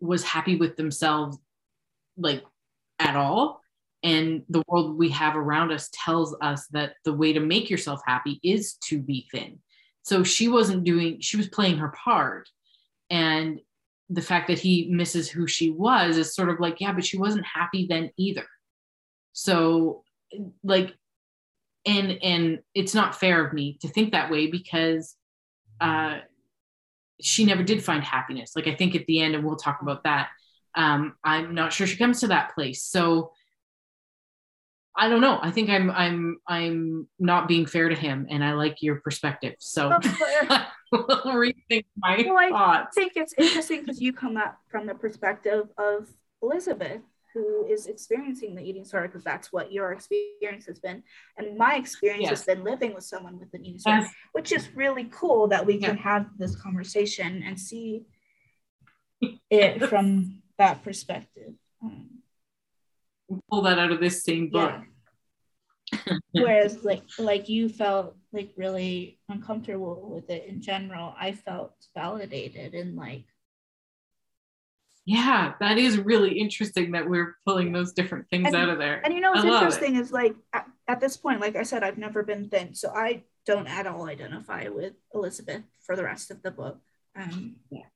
[0.00, 1.36] was happy with themselves
[2.16, 2.42] like
[2.98, 3.60] at all.
[4.02, 8.00] And the world we have around us tells us that the way to make yourself
[8.06, 9.58] happy is to be thin.
[10.02, 12.48] So she wasn't doing she was playing her part.
[13.10, 13.60] And
[14.08, 17.18] the fact that he misses who she was is sort of like yeah but she
[17.18, 18.46] wasn't happy then either.
[19.34, 20.04] So
[20.64, 20.94] like
[21.84, 25.16] and and it's not fair of me to think that way because
[25.82, 26.20] uh
[27.20, 28.52] she never did find happiness.
[28.54, 30.28] Like I think at the end, and we'll talk about that.
[30.74, 32.84] Um, I'm not sure she comes to that place.
[32.84, 33.32] So
[34.96, 35.38] I don't know.
[35.40, 39.54] I think I'm I'm I'm not being fair to him, and I like your perspective.
[39.60, 39.90] So
[40.92, 42.96] rethink my well, thoughts.
[42.96, 46.08] I think it's interesting because you come up from the perspective of
[46.42, 47.00] Elizabeth,
[47.34, 51.02] who is experiencing the eating disorder because that's what your experience has been
[51.36, 52.30] and my experience yes.
[52.30, 54.12] has been living with someone with an eating disorder yes.
[54.32, 58.02] which is really cool that we can have this conversation and see
[59.50, 61.52] it from that perspective
[61.82, 62.08] um,
[63.50, 66.14] pull that out of this same book yeah.
[66.32, 72.74] whereas like like you felt like really uncomfortable with it in general i felt validated
[72.74, 73.24] and like
[75.08, 79.00] yeah, that is really interesting that we're pulling those different things and, out of there.
[79.02, 80.00] And you know what's interesting it.
[80.00, 83.22] is like at, at, this point, like I said, I've never been thin, so I
[83.46, 86.76] don't at all identify with Elizabeth for the rest of the book.
[87.16, 87.86] Um, yeah.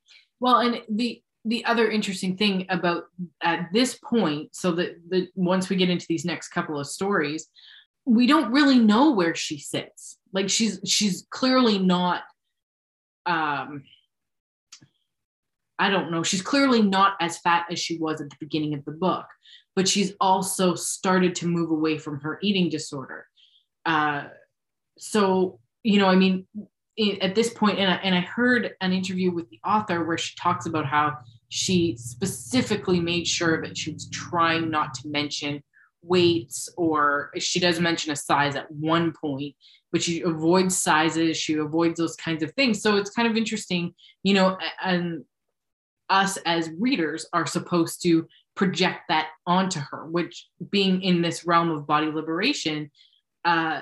[0.41, 3.05] Well, and the the other interesting thing about
[3.43, 7.47] at this point, so that the once we get into these next couple of stories,
[8.07, 10.17] we don't really know where she sits.
[10.33, 12.23] Like she's she's clearly not
[13.27, 13.83] um
[15.83, 16.23] I don't know.
[16.23, 19.27] She's clearly not as fat as she was at the beginning of the book,
[19.75, 23.27] but she's also started to move away from her eating disorder.
[23.85, 24.27] Uh,
[24.97, 26.47] so, you know, I mean,
[27.21, 30.37] at this point, and I, and I heard an interview with the author where she
[30.41, 31.19] talks about how
[31.49, 35.65] she specifically made sure that she was trying not to mention
[36.05, 39.55] weights or she does mention a size at one point
[39.93, 43.95] but she avoids sizes she avoids those kinds of things so it's kind of interesting
[44.25, 45.25] you know and
[46.13, 51.71] us as readers are supposed to project that onto her, which being in this realm
[51.71, 52.91] of body liberation,
[53.45, 53.81] uh,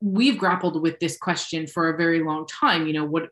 [0.00, 2.86] we've grappled with this question for a very long time.
[2.86, 3.28] You know, what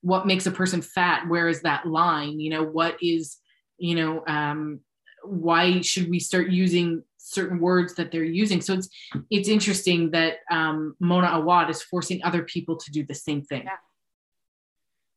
[0.00, 1.28] what makes a person fat?
[1.28, 2.38] Where is that line?
[2.38, 3.38] You know, what is,
[3.78, 4.80] you know, um,
[5.22, 8.60] why should we start using certain words that they're using?
[8.60, 8.88] So it's
[9.30, 13.62] it's interesting that um, Mona Awad is forcing other people to do the same thing.
[13.64, 13.76] Yeah.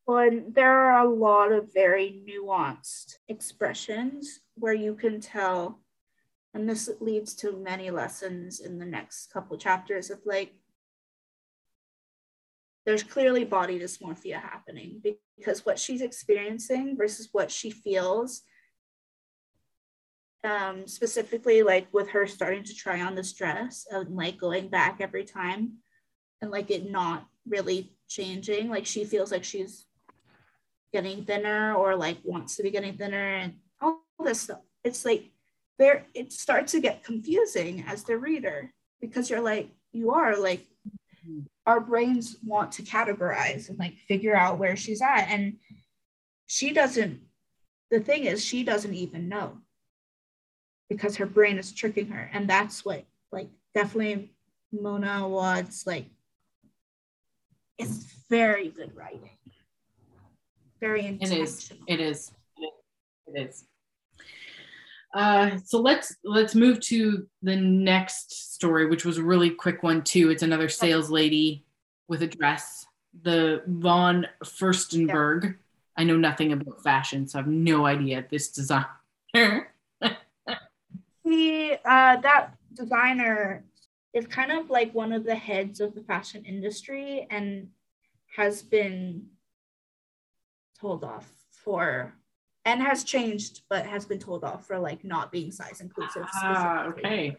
[0.08, 5.82] And there are a lot of very nuanced expressions where you can tell,
[6.54, 10.54] and this leads to many lessons in the next couple chapters of like,
[12.86, 15.04] there's clearly body dysmorphia happening
[15.38, 18.44] because what she's experiencing versus what she feels
[20.46, 24.98] um, specifically like with her starting to try on this dress and like going back
[25.02, 25.74] every time
[26.42, 28.70] and like it not really changing.
[28.70, 29.87] Like she feels like she's
[30.98, 34.62] getting thinner or like wants to be getting thinner and all this stuff.
[34.84, 35.30] It's like
[35.78, 40.66] there it starts to get confusing as the reader because you're like, you are like
[41.68, 45.28] our brains want to categorize and like figure out where she's at.
[45.30, 45.58] And
[46.48, 47.20] she doesn't,
[47.92, 49.60] the thing is, she doesn't even know
[50.90, 52.28] because her brain is tricking her.
[52.34, 54.32] And that's what like definitely
[54.72, 56.08] Mona Awad's like
[57.78, 57.98] it's
[58.32, 59.37] very good writing
[60.80, 61.42] very intentional.
[61.42, 61.72] It is.
[61.88, 62.32] It is.
[63.28, 63.66] It is.
[65.14, 70.04] Uh, so let's let's move to the next story, which was a really quick one
[70.04, 70.30] too.
[70.30, 71.66] It's another sales lady
[72.08, 72.86] with a dress.
[73.24, 75.44] The Von Furstenberg.
[75.44, 75.52] Yeah.
[76.00, 78.88] I know nothing about fashion, so I have no idea this designer.
[81.24, 83.64] he uh, that designer
[84.14, 87.70] is kind of like one of the heads of the fashion industry and
[88.36, 89.26] has been
[90.80, 92.14] told off for
[92.66, 96.86] and has changed but has been told off for like not being size inclusive ah,
[96.88, 97.38] okay.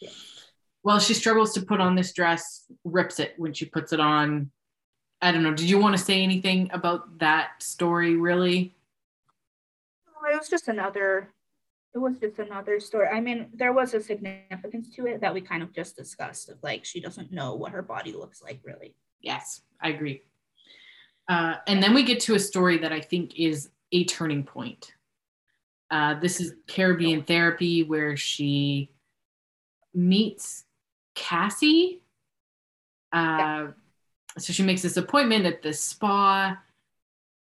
[0.00, 0.10] Yeah.
[0.82, 4.50] well she struggles to put on this dress rips it when she puts it on.
[5.22, 5.54] I don't know.
[5.54, 8.74] Did you want to say anything about that story really?
[10.30, 11.32] It was just another
[11.94, 13.08] it was just another story.
[13.08, 16.58] I mean there was a significance to it that we kind of just discussed of
[16.62, 18.94] like she doesn't know what her body looks like really.
[19.20, 20.22] Yes, I agree.
[21.28, 24.92] Uh, and then we get to a story that I think is a turning point.
[25.90, 28.90] Uh, this is Caribbean therapy, where she
[29.94, 30.64] meets
[31.14, 32.00] Cassie.
[33.12, 33.68] Uh,
[34.38, 36.58] so she makes this appointment at the spa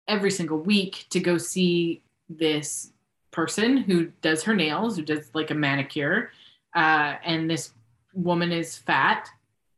[0.07, 2.91] every single week to go see this
[3.31, 6.31] person who does her nails, who does like a manicure.
[6.75, 7.71] Uh, and this
[8.13, 9.29] woman is fat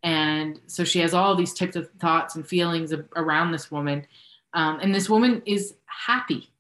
[0.03, 4.05] and so she has all these types of thoughts and feelings around this woman.
[4.53, 6.51] Um, and this woman is happy.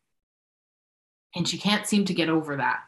[1.35, 2.81] And she can't seem to get over that.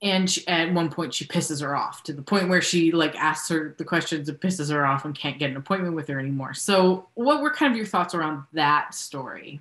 [0.00, 3.16] And she, at one point she pisses her off to the point where she like
[3.16, 6.20] asks her the questions and pisses her off and can't get an appointment with her
[6.20, 6.54] anymore.
[6.54, 9.60] So what were kind of your thoughts around that story?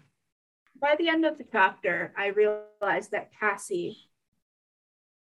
[0.79, 4.09] By the end of the chapter i realized that cassie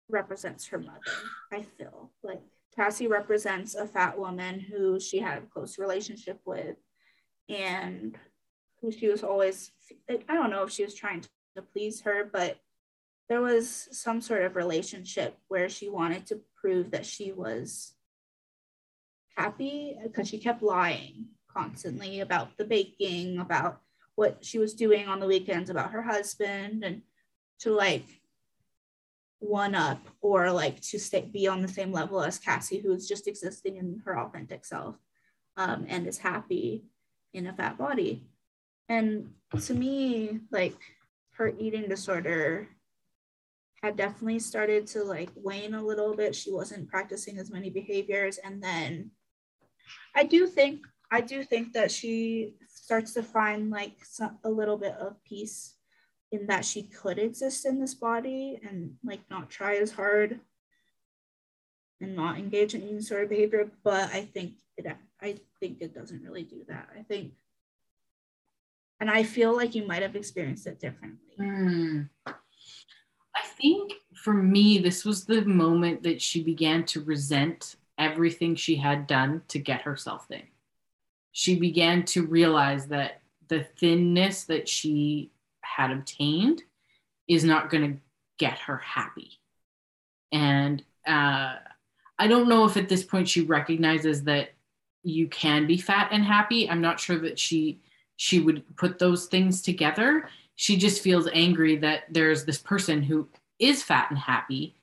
[0.08, 1.00] represents her mother
[1.52, 2.40] i feel like
[2.80, 6.76] Cassie represents a fat woman who she had a close relationship with
[7.50, 8.16] and
[8.80, 9.70] who she was always,
[10.08, 12.56] I don't know if she was trying to please her, but
[13.28, 17.92] there was some sort of relationship where she wanted to prove that she was
[19.36, 23.82] happy because she kept lying constantly about the baking, about
[24.14, 27.02] what she was doing on the weekends, about her husband, and
[27.58, 28.19] to like
[29.40, 33.26] one up or like to stay be on the same level as Cassie, who's just
[33.26, 34.96] existing in her authentic self
[35.56, 36.84] um, and is happy
[37.32, 38.28] in a fat body.
[38.88, 39.30] And
[39.62, 40.76] to me, like
[41.32, 42.68] her eating disorder
[43.82, 46.34] had definitely started to like wane a little bit.
[46.34, 48.38] She wasn't practicing as many behaviors.
[48.38, 49.10] And then
[50.14, 50.80] I do think
[51.10, 55.74] I do think that she starts to find like some, a little bit of peace
[56.32, 60.40] in that she could exist in this body and like not try as hard
[62.00, 64.86] and not engage in any sort of behavior but i think it
[65.20, 66.88] i think it doesn't really do that.
[66.96, 67.32] I think
[69.00, 71.34] and i feel like you might have experienced it differently.
[71.38, 72.08] Mm.
[72.26, 78.76] i think for me this was the moment that she began to resent everything she
[78.76, 80.42] had done to get herself thin
[81.32, 85.32] she began to realize that the thinness that she
[85.76, 86.62] had obtained
[87.28, 88.00] is not going to
[88.38, 89.38] get her happy.
[90.32, 91.54] And uh,
[92.18, 94.50] I don't know if at this point she recognizes that
[95.02, 96.68] you can be fat and happy.
[96.68, 97.80] I'm not sure that she
[98.16, 100.28] she would put those things together.
[100.54, 103.28] She just feels angry that there's this person who
[103.58, 104.74] is fat and happy,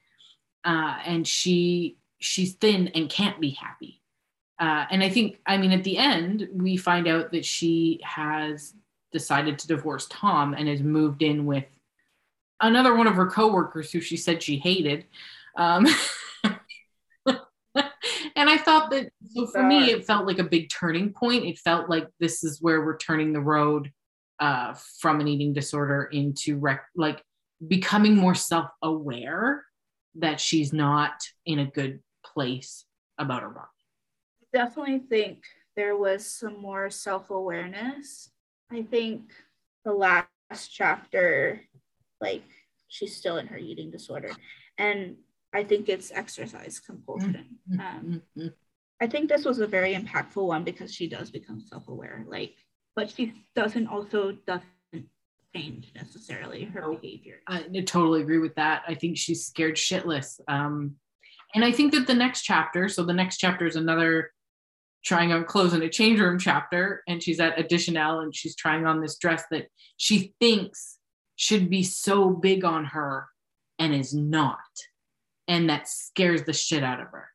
[0.66, 4.02] uh, and she she's thin and can't be happy.
[4.60, 8.74] Uh, and I think, I mean, at the end, we find out that she has
[9.12, 11.66] decided to divorce Tom and has moved in with
[12.62, 15.06] another one of her coworkers who she said she hated.
[15.58, 15.88] Um,
[18.36, 21.46] and I thought that so for me, it felt like a big turning point.
[21.46, 23.92] It felt like this is where we're turning the road
[24.40, 27.24] uh, from an eating disorder into rec- like
[27.66, 29.64] becoming more self-aware
[30.16, 31.14] that she's not
[31.46, 32.86] in a good place
[33.18, 33.68] about her body.
[34.54, 35.44] Definitely think
[35.76, 38.32] there was some more self-awareness
[38.72, 39.32] I think
[39.86, 40.28] the last
[40.70, 41.62] chapter,
[42.20, 42.44] like
[42.88, 44.32] she's still in her eating disorder.
[44.78, 45.18] And
[45.54, 47.58] I think it's exercise compulsion.
[47.72, 47.80] Mm-hmm.
[47.80, 48.48] Um, mm-hmm.
[49.02, 52.26] I think this was a very impactful one because she does become self-aware.
[52.28, 52.56] Like,
[52.96, 54.66] but she doesn't also doesn't
[55.56, 57.42] change necessarily her no, behavior.
[57.48, 58.84] I totally agree with that.
[58.88, 60.40] I think she's scared shitless.
[60.48, 60.96] Um,
[61.56, 64.32] and I think that the next chapter, so the next chapter is another
[65.08, 68.86] trying on clothes in a change room chapter and she's at Additionelle and she's trying
[68.86, 70.98] on this dress that she thinks
[71.38, 73.28] should be so big on her
[73.80, 74.58] and is not.
[75.48, 77.30] And that scares the shit out of her.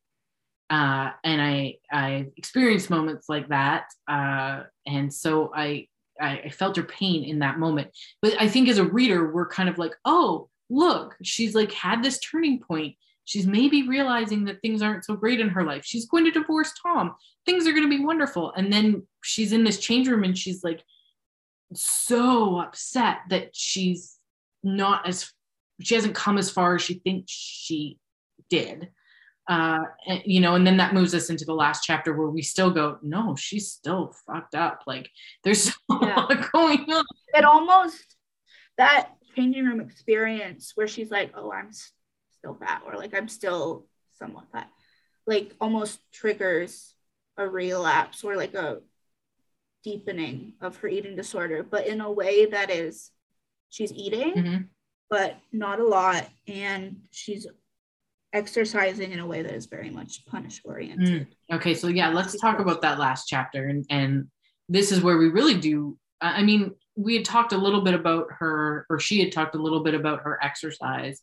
[0.69, 3.87] Uh, and I I experienced moments like that.
[4.07, 5.89] Uh, and so I
[6.21, 7.89] I felt her pain in that moment.
[8.21, 12.03] But I think as a reader we're kind of like oh look she's like had
[12.03, 15.85] this turning point she's maybe realizing that things aren't so great in her life.
[15.85, 17.15] She's going to divorce Tom.
[17.47, 18.53] Things are going to be wonderful.
[18.53, 20.83] And then she's in this change room and she's like
[21.75, 24.19] so upset that she's
[24.63, 25.33] not as
[25.81, 27.99] she hasn't come as far as she thinks she
[28.51, 28.89] did
[29.49, 32.43] uh and, you know and then that moves us into the last chapter where we
[32.43, 35.11] still go no she's still fucked up like
[35.43, 35.73] there's so
[36.03, 36.15] yeah.
[36.15, 37.05] lot going on
[37.35, 38.17] it almost
[38.79, 41.71] that changing room experience where she's like oh i'm
[42.43, 43.87] still fat or like i'm still
[44.19, 44.69] somewhat fat
[45.29, 46.95] like almost triggers
[47.37, 48.81] a relapse or like a
[49.85, 53.13] deepening of her eating disorder but in a way that is
[53.71, 54.63] she's eating mm-hmm.
[55.09, 57.47] but not a lot and she's
[58.33, 61.29] exercising in a way that is very much punish oriented.
[61.29, 61.57] Mm.
[61.57, 64.29] Okay, so yeah, let's talk about that last chapter, and and
[64.71, 65.99] this is where we really do.
[66.21, 69.63] I mean, we had talked a little bit about her, or she had talked a
[69.63, 71.21] little bit about her exercise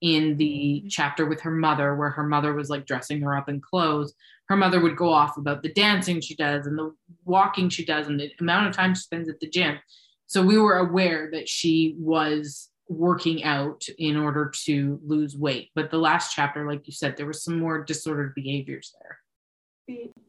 [0.00, 0.88] in the mm-hmm.
[0.88, 4.14] chapter with her mother, where her mother was like dressing her up in clothes.
[4.48, 6.94] Her mother would go off about the dancing she does and the
[7.24, 9.78] walking she does and the amount of time she spends at the gym.
[10.26, 15.70] So we were aware that she was working out in order to lose weight.
[15.74, 19.18] But the last chapter, like you said, there was some more disordered behaviors there.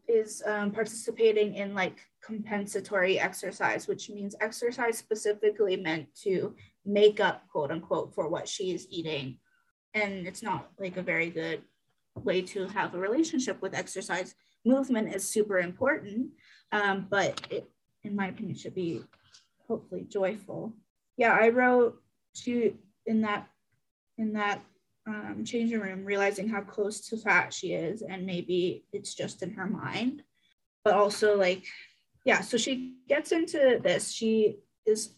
[0.08, 6.56] Is um, participating in like compensatory exercise, which means exercise specifically meant to
[6.86, 9.38] make up, quote unquote, for what she is eating.
[9.94, 11.62] And it's not like a very good
[12.16, 14.36] way to have a relationship with exercise.
[14.66, 16.32] Movement is super important,
[16.72, 17.70] um, but it,
[18.04, 19.02] in my opinion, should be
[19.68, 20.74] hopefully joyful.
[21.18, 22.02] Yeah, I wrote
[22.34, 22.76] she
[23.06, 23.48] in that
[24.18, 24.62] in that
[25.08, 29.52] um, changing room realizing how close to fat she is and maybe it's just in
[29.54, 30.22] her mind
[30.84, 31.66] but also like
[32.26, 35.16] yeah so she gets into this she is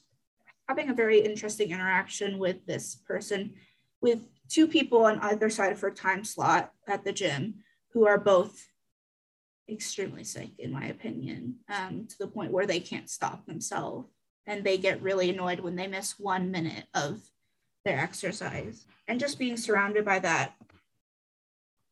[0.70, 3.54] having a very interesting interaction with this person
[4.02, 4.20] with
[4.52, 7.56] two people on either side of her time slot at the gym
[7.94, 8.68] who are both
[9.70, 14.10] extremely sick in my opinion um, to the point where they can't stop themselves
[14.46, 17.22] and they get really annoyed when they miss one minute of
[17.86, 18.86] their exercise.
[19.08, 20.54] And just being surrounded by that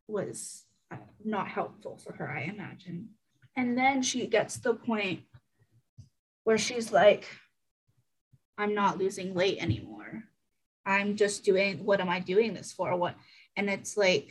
[0.08, 3.10] was uh, not helpful for her, I imagine.
[3.56, 5.22] And then she gets to the point
[6.44, 7.28] where she's like,
[8.58, 10.24] I'm not losing weight anymore.
[10.90, 12.96] I'm just doing what am I doing this for?
[12.98, 13.16] What
[13.56, 14.28] and it's like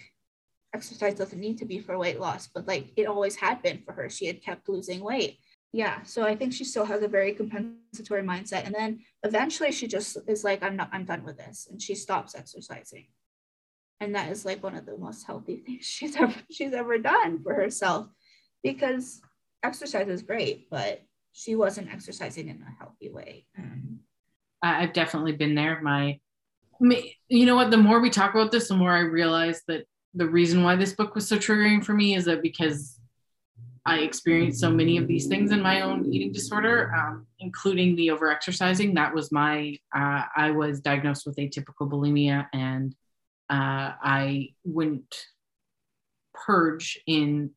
[0.75, 3.93] exercise doesn't need to be for weight loss, but like it always had been for
[3.93, 4.11] her.
[4.11, 5.39] She had kept losing weight.
[5.73, 8.67] Yeah so i think she still has a very compensatory mindset.
[8.67, 11.69] And then eventually she just is like i'm not i'm done with this.
[11.71, 13.07] And she stops exercising.
[14.01, 17.43] And that is like one of the most healthy things she's ever she's ever done
[17.43, 18.09] for herself.
[18.65, 19.21] Because
[19.63, 21.03] exercise is great but
[21.33, 23.47] she wasn't exercising in a healthy way.
[23.57, 24.01] Um,
[24.61, 25.81] i've definitely been there.
[25.83, 26.19] My
[26.81, 29.85] you know what the more we talk about this the more i realize that
[30.15, 32.99] the reason why this book was so triggering for me is that because
[33.89, 38.09] I experienced so many of these things in my own eating disorder, um, including the
[38.09, 38.95] overexercising.
[38.95, 42.95] That was my, uh, I was diagnosed with atypical bulimia and
[43.49, 45.15] uh, I wouldn't
[46.35, 47.53] purge in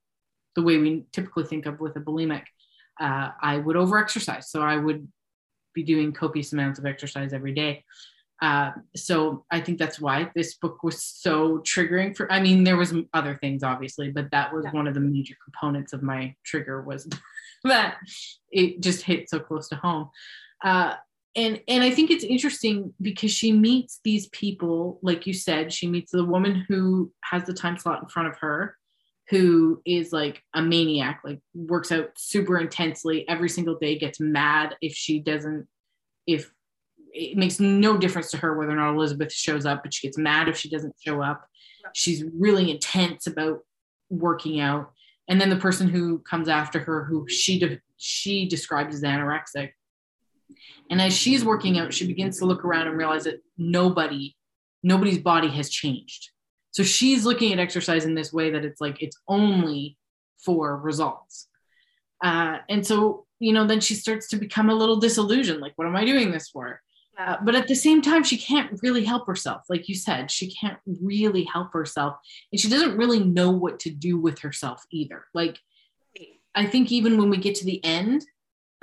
[0.55, 2.43] the way we typically think of with a bulimic.
[2.97, 4.45] Uh, I would overexercise.
[4.45, 5.07] So I would
[5.73, 7.83] be doing copious amounts of exercise every day.
[8.41, 12.31] Uh, so I think that's why this book was so triggering for.
[12.31, 14.71] I mean, there was other things obviously, but that was yeah.
[14.71, 17.07] one of the major components of my trigger was
[17.63, 17.97] that
[18.51, 20.09] it just hit so close to home.
[20.63, 20.95] Uh,
[21.35, 25.87] and and I think it's interesting because she meets these people, like you said, she
[25.87, 28.75] meets the woman who has the time slot in front of her,
[29.29, 34.75] who is like a maniac, like works out super intensely every single day, gets mad
[34.81, 35.67] if she doesn't,
[36.27, 36.51] if
[37.13, 40.17] it makes no difference to her whether or not Elizabeth shows up, but she gets
[40.17, 41.47] mad if she doesn't show up.
[41.93, 43.59] She's really intense about
[44.09, 44.91] working out.
[45.27, 49.71] And then the person who comes after her, who she de- she describes as anorexic,
[50.89, 54.35] and as she's working out, she begins to look around and realize that nobody,
[54.83, 56.31] nobody's body has changed.
[56.71, 59.97] So she's looking at exercise in this way that it's like it's only
[60.43, 61.47] for results.
[62.23, 65.61] Uh, and so, you know, then she starts to become a little disillusioned.
[65.61, 66.81] Like, what am I doing this for?
[67.21, 69.61] Uh, but at the same time, she can't really help herself.
[69.69, 72.15] Like you said, she can't really help herself.
[72.51, 75.25] And she doesn't really know what to do with herself either.
[75.33, 75.59] Like,
[76.55, 78.25] I think even when we get to the end,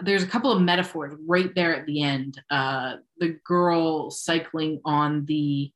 [0.00, 2.40] there's a couple of metaphors right there at the end.
[2.48, 5.72] Uh, the girl cycling on the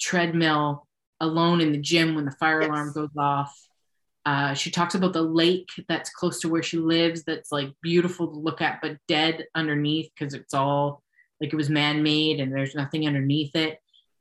[0.00, 0.86] treadmill
[1.20, 2.70] alone in the gym when the fire yes.
[2.70, 3.58] alarm goes off.
[4.24, 8.28] Uh, she talks about the lake that's close to where she lives, that's like beautiful
[8.28, 11.02] to look at, but dead underneath because it's all
[11.40, 13.78] like it was man-made and there's nothing underneath it.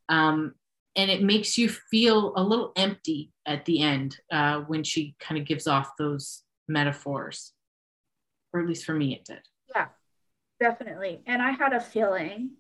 [0.10, 0.54] Um,
[0.96, 5.40] and it makes you feel a little empty at the end uh, when she kind
[5.40, 7.54] of gives off those metaphors
[8.54, 9.42] or at least for me it did.
[9.74, 9.88] Yeah
[10.60, 11.22] definitely.
[11.26, 12.52] And i had a feeling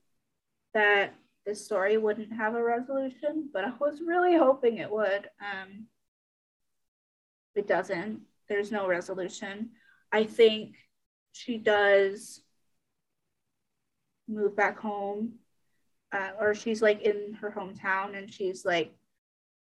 [0.73, 1.13] that
[1.45, 5.29] this story wouldn't have a resolution but i was really hoping it would.
[5.39, 5.87] Um,
[7.55, 8.21] it doesn't.
[8.47, 9.71] There's no resolution.
[10.11, 10.75] I think
[11.31, 12.41] she does
[14.27, 15.33] move back home
[16.11, 18.93] uh, or she's like in her hometown and she's like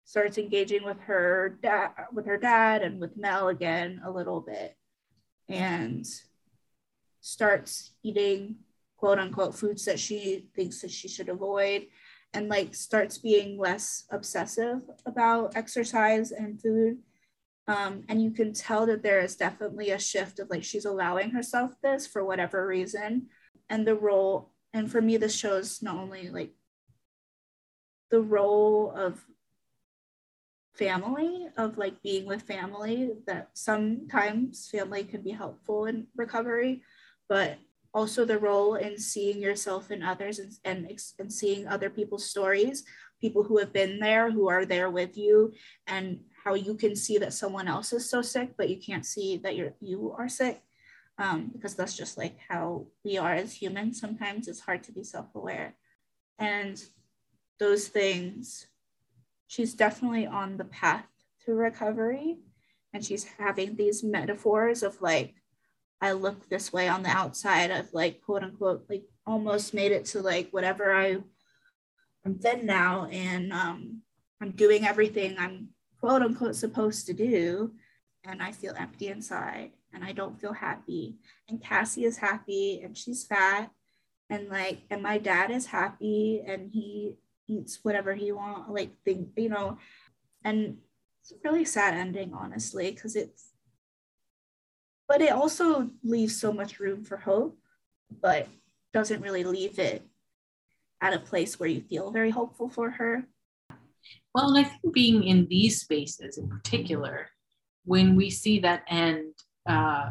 [0.06, 4.76] starts engaging with her dad with her dad and with Mel again a little bit
[5.48, 6.06] and
[7.22, 8.56] starts eating
[8.98, 11.88] quote unquote foods that she thinks that she should avoid
[12.34, 16.99] and like starts being less obsessive about exercise and food.
[17.68, 21.31] Um, and you can tell that there is definitely a shift of like she's allowing
[21.31, 23.27] herself this for whatever reason.
[23.69, 26.52] And the role and for me this shows not only like
[28.12, 29.26] the role of
[30.74, 36.82] family of like being with family that sometimes family can be helpful in recovery
[37.28, 37.58] but
[37.94, 42.84] also the role in seeing yourself in others and, and, and seeing other people's stories
[43.20, 45.52] people who have been there who are there with you
[45.88, 49.38] and how you can see that someone else is so sick but you can't see
[49.38, 50.62] that you're you are sick
[51.20, 54.00] um, because that's just like how we are as humans.
[54.00, 55.76] Sometimes it's hard to be self aware.
[56.40, 56.82] And
[57.60, 58.68] those things,
[59.46, 61.06] she's definitely on the path
[61.46, 62.38] to recovery.
[62.94, 65.36] And she's having these metaphors of like,
[66.02, 67.70] I look this way on the outside.
[67.70, 71.18] I've like, quote unquote, like almost made it to like whatever I,
[72.26, 73.06] I'm thin now.
[73.12, 74.02] And um,
[74.41, 75.68] I'm doing everything I'm
[76.00, 77.74] quote unquote supposed to do.
[78.24, 81.18] And I feel empty inside and I don't feel happy.
[81.48, 83.72] And Cassie is happy and she's fat.
[84.30, 87.16] And like, and my dad is happy and he
[87.48, 89.78] eats whatever he wants, like think, you know,
[90.44, 90.78] and
[91.22, 93.49] it's a really sad ending, honestly, because it's
[95.07, 97.57] but it also leaves so much room for hope,
[98.22, 98.48] but
[98.94, 100.03] doesn't really leave it
[101.02, 103.26] at a place where you feel very hopeful for her.
[104.36, 107.28] Well, and I think being in these spaces in particular,
[107.86, 109.34] when we see that end
[109.70, 110.10] uh,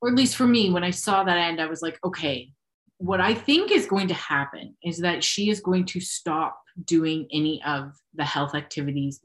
[0.00, 2.52] or at least for me, when I saw that end, I was like, okay,
[2.98, 7.28] what I think is going to happen is that she is going to stop doing
[7.32, 9.20] any of the health activities,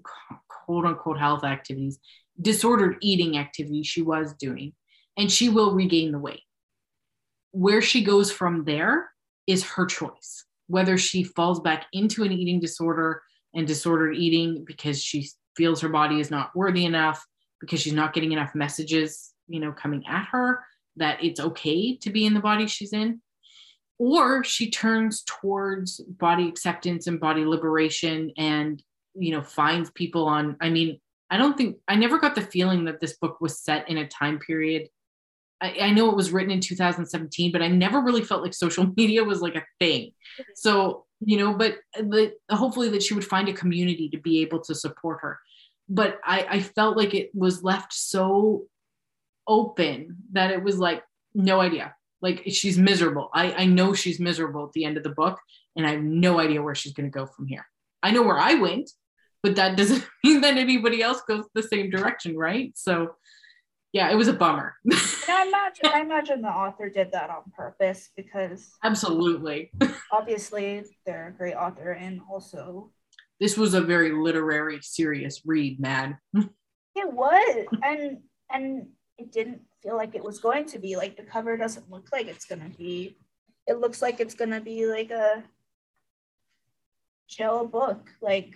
[0.47, 1.99] quote unquote health activities,
[2.41, 4.73] disordered eating activities she was doing,
[5.17, 6.43] and she will regain the weight.
[7.51, 9.09] Where she goes from there
[9.47, 10.45] is her choice.
[10.67, 13.21] Whether she falls back into an eating disorder
[13.53, 17.23] and disordered eating because she feels her body is not worthy enough,
[17.63, 20.59] because she's not getting enough messages, you know, coming at her
[20.97, 23.21] that it's okay to be in the body she's in.
[23.99, 28.83] Or she turns towards body acceptance and body liberation and,
[29.15, 30.57] you know, finds people on.
[30.59, 30.99] I mean,
[31.29, 34.07] I don't think, I never got the feeling that this book was set in a
[34.07, 34.89] time period.
[35.61, 38.91] I, I know it was written in 2017, but I never really felt like social
[38.97, 40.11] media was like a thing.
[40.55, 44.59] So, you know, but, but hopefully that she would find a community to be able
[44.63, 45.39] to support her
[45.93, 48.63] but I, I felt like it was left so
[49.47, 51.03] open that it was like
[51.35, 51.93] no idea.
[52.19, 53.29] Like she's miserable.
[53.33, 55.39] I, I know she's miserable at the end of the book
[55.75, 57.65] and i have no idea where she's going to go from here.
[58.01, 58.89] I know where i went
[59.43, 62.71] but that doesn't mean that anybody else goes the same direction right?
[62.75, 63.15] So
[63.91, 64.75] yeah it was a bummer.
[64.91, 69.71] I imagine, I imagine the author did that on purpose because absolutely.
[70.11, 72.89] obviously they're a great author and also
[73.39, 76.17] this was a very literary, serious read, man.
[76.33, 78.19] it was, and
[78.51, 78.87] and
[79.17, 80.95] it didn't feel like it was going to be.
[80.95, 83.17] Like the cover doesn't look like it's gonna be.
[83.67, 85.43] It looks like it's gonna be like a
[87.27, 88.09] chill book.
[88.21, 88.53] Like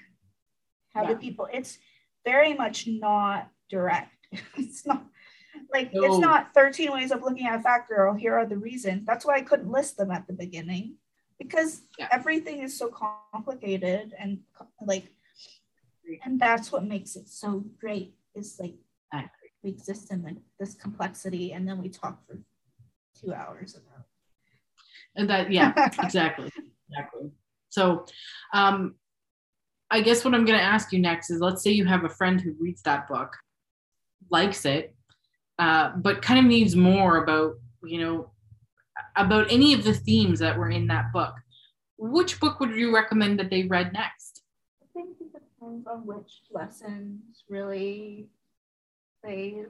[0.93, 1.09] how yeah.
[1.09, 1.47] do people?
[1.51, 1.77] It's
[2.25, 4.11] very much not direct.
[4.57, 5.05] it's not
[5.73, 6.03] like no.
[6.03, 8.13] it's not 13 ways of looking at a fat girl.
[8.13, 9.05] Here are the reasons.
[9.05, 10.95] That's why I couldn't list them at the beginning
[11.39, 12.07] because yeah.
[12.11, 12.89] everything is so
[13.33, 14.39] complicated and
[14.85, 15.11] like
[16.23, 18.75] and that's what makes it so great is like
[19.63, 22.39] we exist in like this complexity and then we talk for
[23.19, 24.05] two hours about
[25.15, 25.73] and that yeah
[26.03, 26.49] exactly
[26.89, 27.31] exactly.
[27.69, 28.05] So
[28.53, 28.95] um
[29.89, 32.09] i guess what i'm going to ask you next is let's say you have a
[32.09, 33.35] friend who reads that book
[34.29, 34.95] likes it
[35.59, 38.31] uh, but kind of needs more about you know
[39.17, 41.33] about any of the themes that were in that book,
[41.97, 44.43] which book would you recommend that they read next?
[44.81, 48.27] I think it depends on which lessons really
[49.23, 49.63] they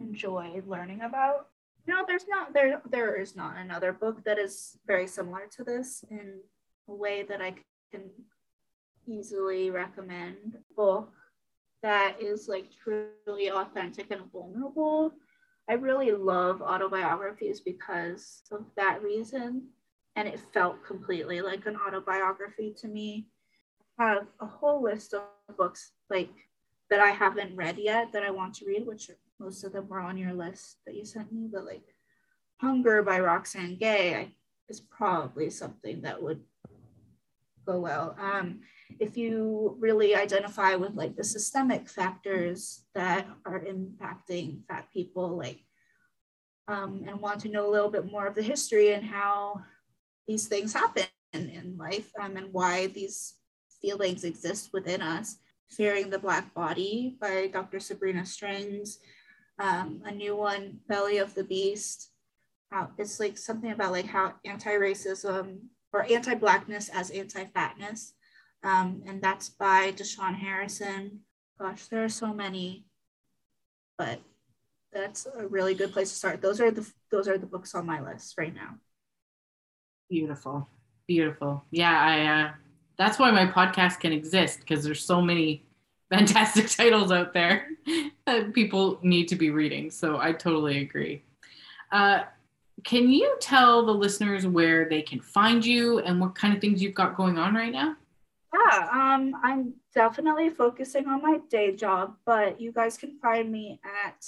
[0.00, 1.48] enjoy learning about.
[1.86, 6.04] No, there's not there there is not another book that is very similar to this
[6.10, 6.40] in
[6.88, 7.54] a way that I
[7.92, 8.10] can
[9.06, 11.12] easily recommend book
[11.82, 15.12] that is like truly authentic and vulnerable.
[15.68, 19.68] I really love autobiographies because of that reason.
[20.14, 23.26] And it felt completely like an autobiography to me.
[23.98, 25.22] I have a whole list of
[25.56, 26.30] books like
[26.90, 30.00] that I haven't read yet that I want to read, which most of them were
[30.00, 31.82] on your list that you sent me, but like
[32.60, 34.34] Hunger by Roxane Gay
[34.68, 36.40] is probably something that would
[37.66, 38.16] go well.
[38.18, 38.60] Um,
[38.98, 45.60] if you really identify with like the systemic factors that are impacting fat people, like,
[46.68, 49.60] um, and want to know a little bit more of the history and how
[50.26, 53.34] these things happen in life um, and why these
[53.80, 55.36] feelings exist within us.
[55.68, 57.80] Fearing the Black Body by Dr.
[57.80, 59.00] Sabrina Strings,
[59.58, 62.10] um, a new one, Belly of the Beast.
[62.98, 65.58] It's like something about like how anti-racism
[65.92, 68.12] or anti-blackness as anti-fatness
[68.66, 71.20] um, and that's by Da'Shaun Harrison.
[71.58, 72.84] Gosh, there are so many,
[73.96, 74.20] but
[74.92, 76.42] that's a really good place to start.
[76.42, 78.74] Those are the those are the books on my list right now.
[80.10, 80.68] Beautiful,
[81.06, 81.64] beautiful.
[81.70, 82.26] Yeah, I.
[82.26, 82.52] Uh,
[82.98, 85.64] that's why my podcast can exist because there's so many
[86.10, 87.68] fantastic titles out there
[88.26, 89.90] that people need to be reading.
[89.90, 91.22] So I totally agree.
[91.92, 92.22] Uh,
[92.84, 96.82] can you tell the listeners where they can find you and what kind of things
[96.82, 97.96] you've got going on right now?
[98.56, 103.80] Yeah, um, I'm definitely focusing on my day job, but you guys can find me
[103.84, 104.24] at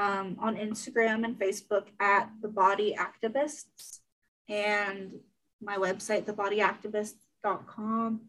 [0.00, 4.00] um, on Instagram and Facebook at the Body Activists
[4.48, 5.12] and
[5.60, 8.20] my website, thebodyactivist.com.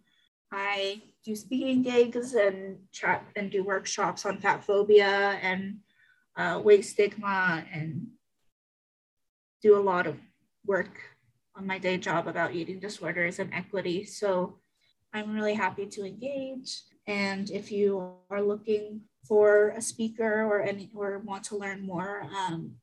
[0.52, 5.80] I do speaking gigs and chat and do workshops on fat phobia and
[6.38, 8.08] uh, weight stigma and
[9.62, 10.16] do a lot of
[10.66, 11.02] work
[11.56, 14.06] on my day job about eating disorders and equity.
[14.06, 14.60] So
[15.14, 16.82] I'm really happy to engage.
[17.08, 22.24] And if you are looking for a speaker or any or want to learn more,
[22.36, 22.76] um,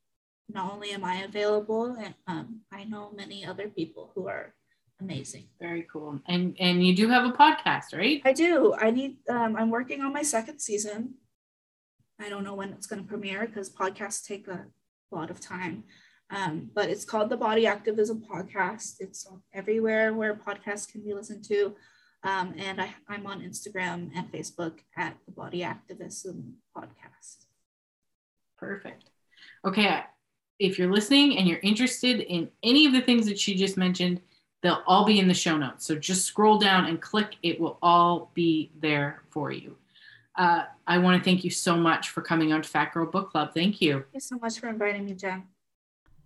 [0.49, 1.97] not only am I available,
[2.27, 4.55] um, I know many other people who are
[5.01, 5.49] amazing.
[5.61, 6.21] Very cool.
[6.27, 8.21] And and you do have a podcast, right?
[8.25, 8.75] I do.
[8.75, 9.19] I need.
[9.29, 11.15] Um, I'm working on my second season.
[12.21, 14.67] I don't know when it's going to premiere because podcasts take a
[15.11, 15.85] lot of time.
[16.31, 18.97] Um, but it's called the Body Activism Podcast.
[19.01, 21.75] It's everywhere where podcasts can be listened to.
[22.25, 27.45] Um, and I, I'm on Instagram and Facebook at the Body Activism Podcast.
[28.59, 29.11] Perfect.
[29.65, 30.03] Okay.
[30.59, 34.23] If you're listening and you're interested in any of the things that she just mentioned,
[34.63, 35.87] they'll all be in the show notes.
[35.87, 39.77] So just scroll down and click, it will all be there for you.
[40.37, 43.31] Uh, I want to thank you so much for coming on to Fat Girl Book
[43.31, 43.53] Club.
[43.53, 43.93] Thank you.
[43.93, 45.45] Thank you so much for inviting me, Jen.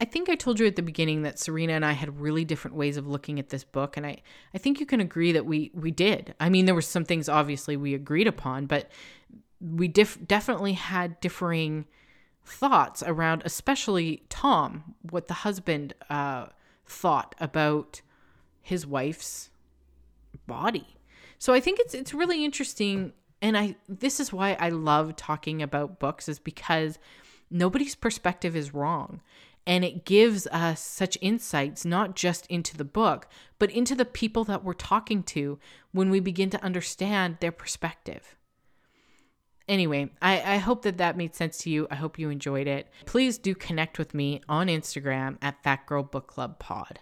[0.01, 2.77] I think I told you at the beginning that Serena and I had really different
[2.77, 4.19] ways of looking at this book and I
[4.55, 6.35] I think you can agree that we we did.
[6.39, 8.91] I mean there were some things obviously we agreed upon, but
[9.61, 11.87] we dif- definitely had differing
[12.45, 16.47] thoughts around especially Tom, what the husband uh,
[16.87, 18.01] thought about
[18.62, 19.51] his wife's
[20.47, 20.87] body.
[21.39, 23.12] So I think it's it's really interesting
[23.43, 26.99] and I this is why I love talking about books is because
[27.51, 29.20] nobody's perspective is wrong
[29.69, 33.28] and it gives us such insights, not just into the book,
[33.59, 35.59] but into the people that we're talking to
[35.93, 38.35] when we begin to understand their perspective.
[39.69, 41.86] Anyway, I, I hope that that made sense to you.
[41.90, 42.89] I hope you enjoyed it.
[43.05, 47.01] Please do connect with me on Instagram at Fat Girl Book Club Pod.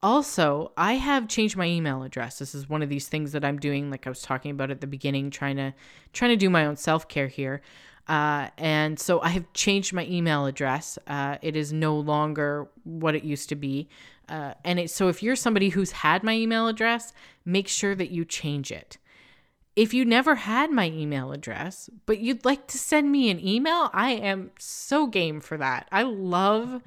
[0.00, 2.38] Also, I have changed my email address.
[2.38, 4.80] This is one of these things that I'm doing, like I was talking about at
[4.80, 5.74] the beginning, trying to
[6.12, 7.60] trying to do my own self care here.
[8.08, 10.98] Uh, and so I have changed my email address.
[11.06, 13.88] Uh, it is no longer what it used to be.
[14.28, 17.12] Uh, and it, so if you're somebody who's had my email address,
[17.44, 18.98] make sure that you change it.
[19.76, 23.90] If you never had my email address, but you'd like to send me an email,
[23.92, 25.86] I am so game for that.
[25.92, 26.82] I love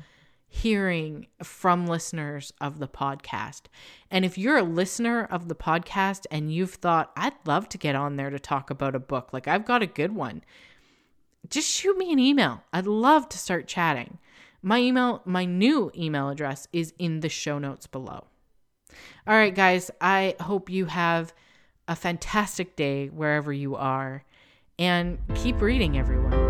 [0.54, 3.68] hearing from listeners of the podcast.
[4.10, 7.96] And if you're a listener of the podcast and you've thought, I'd love to get
[7.96, 10.42] on there to talk about a book, like I've got a good one
[11.50, 12.64] just shoot me an email.
[12.72, 14.18] I'd love to start chatting.
[14.62, 18.26] My email, my new email address is in the show notes below.
[19.28, 21.34] All right, guys, I hope you have
[21.88, 24.24] a fantastic day wherever you are
[24.78, 26.41] and keep reading, everyone.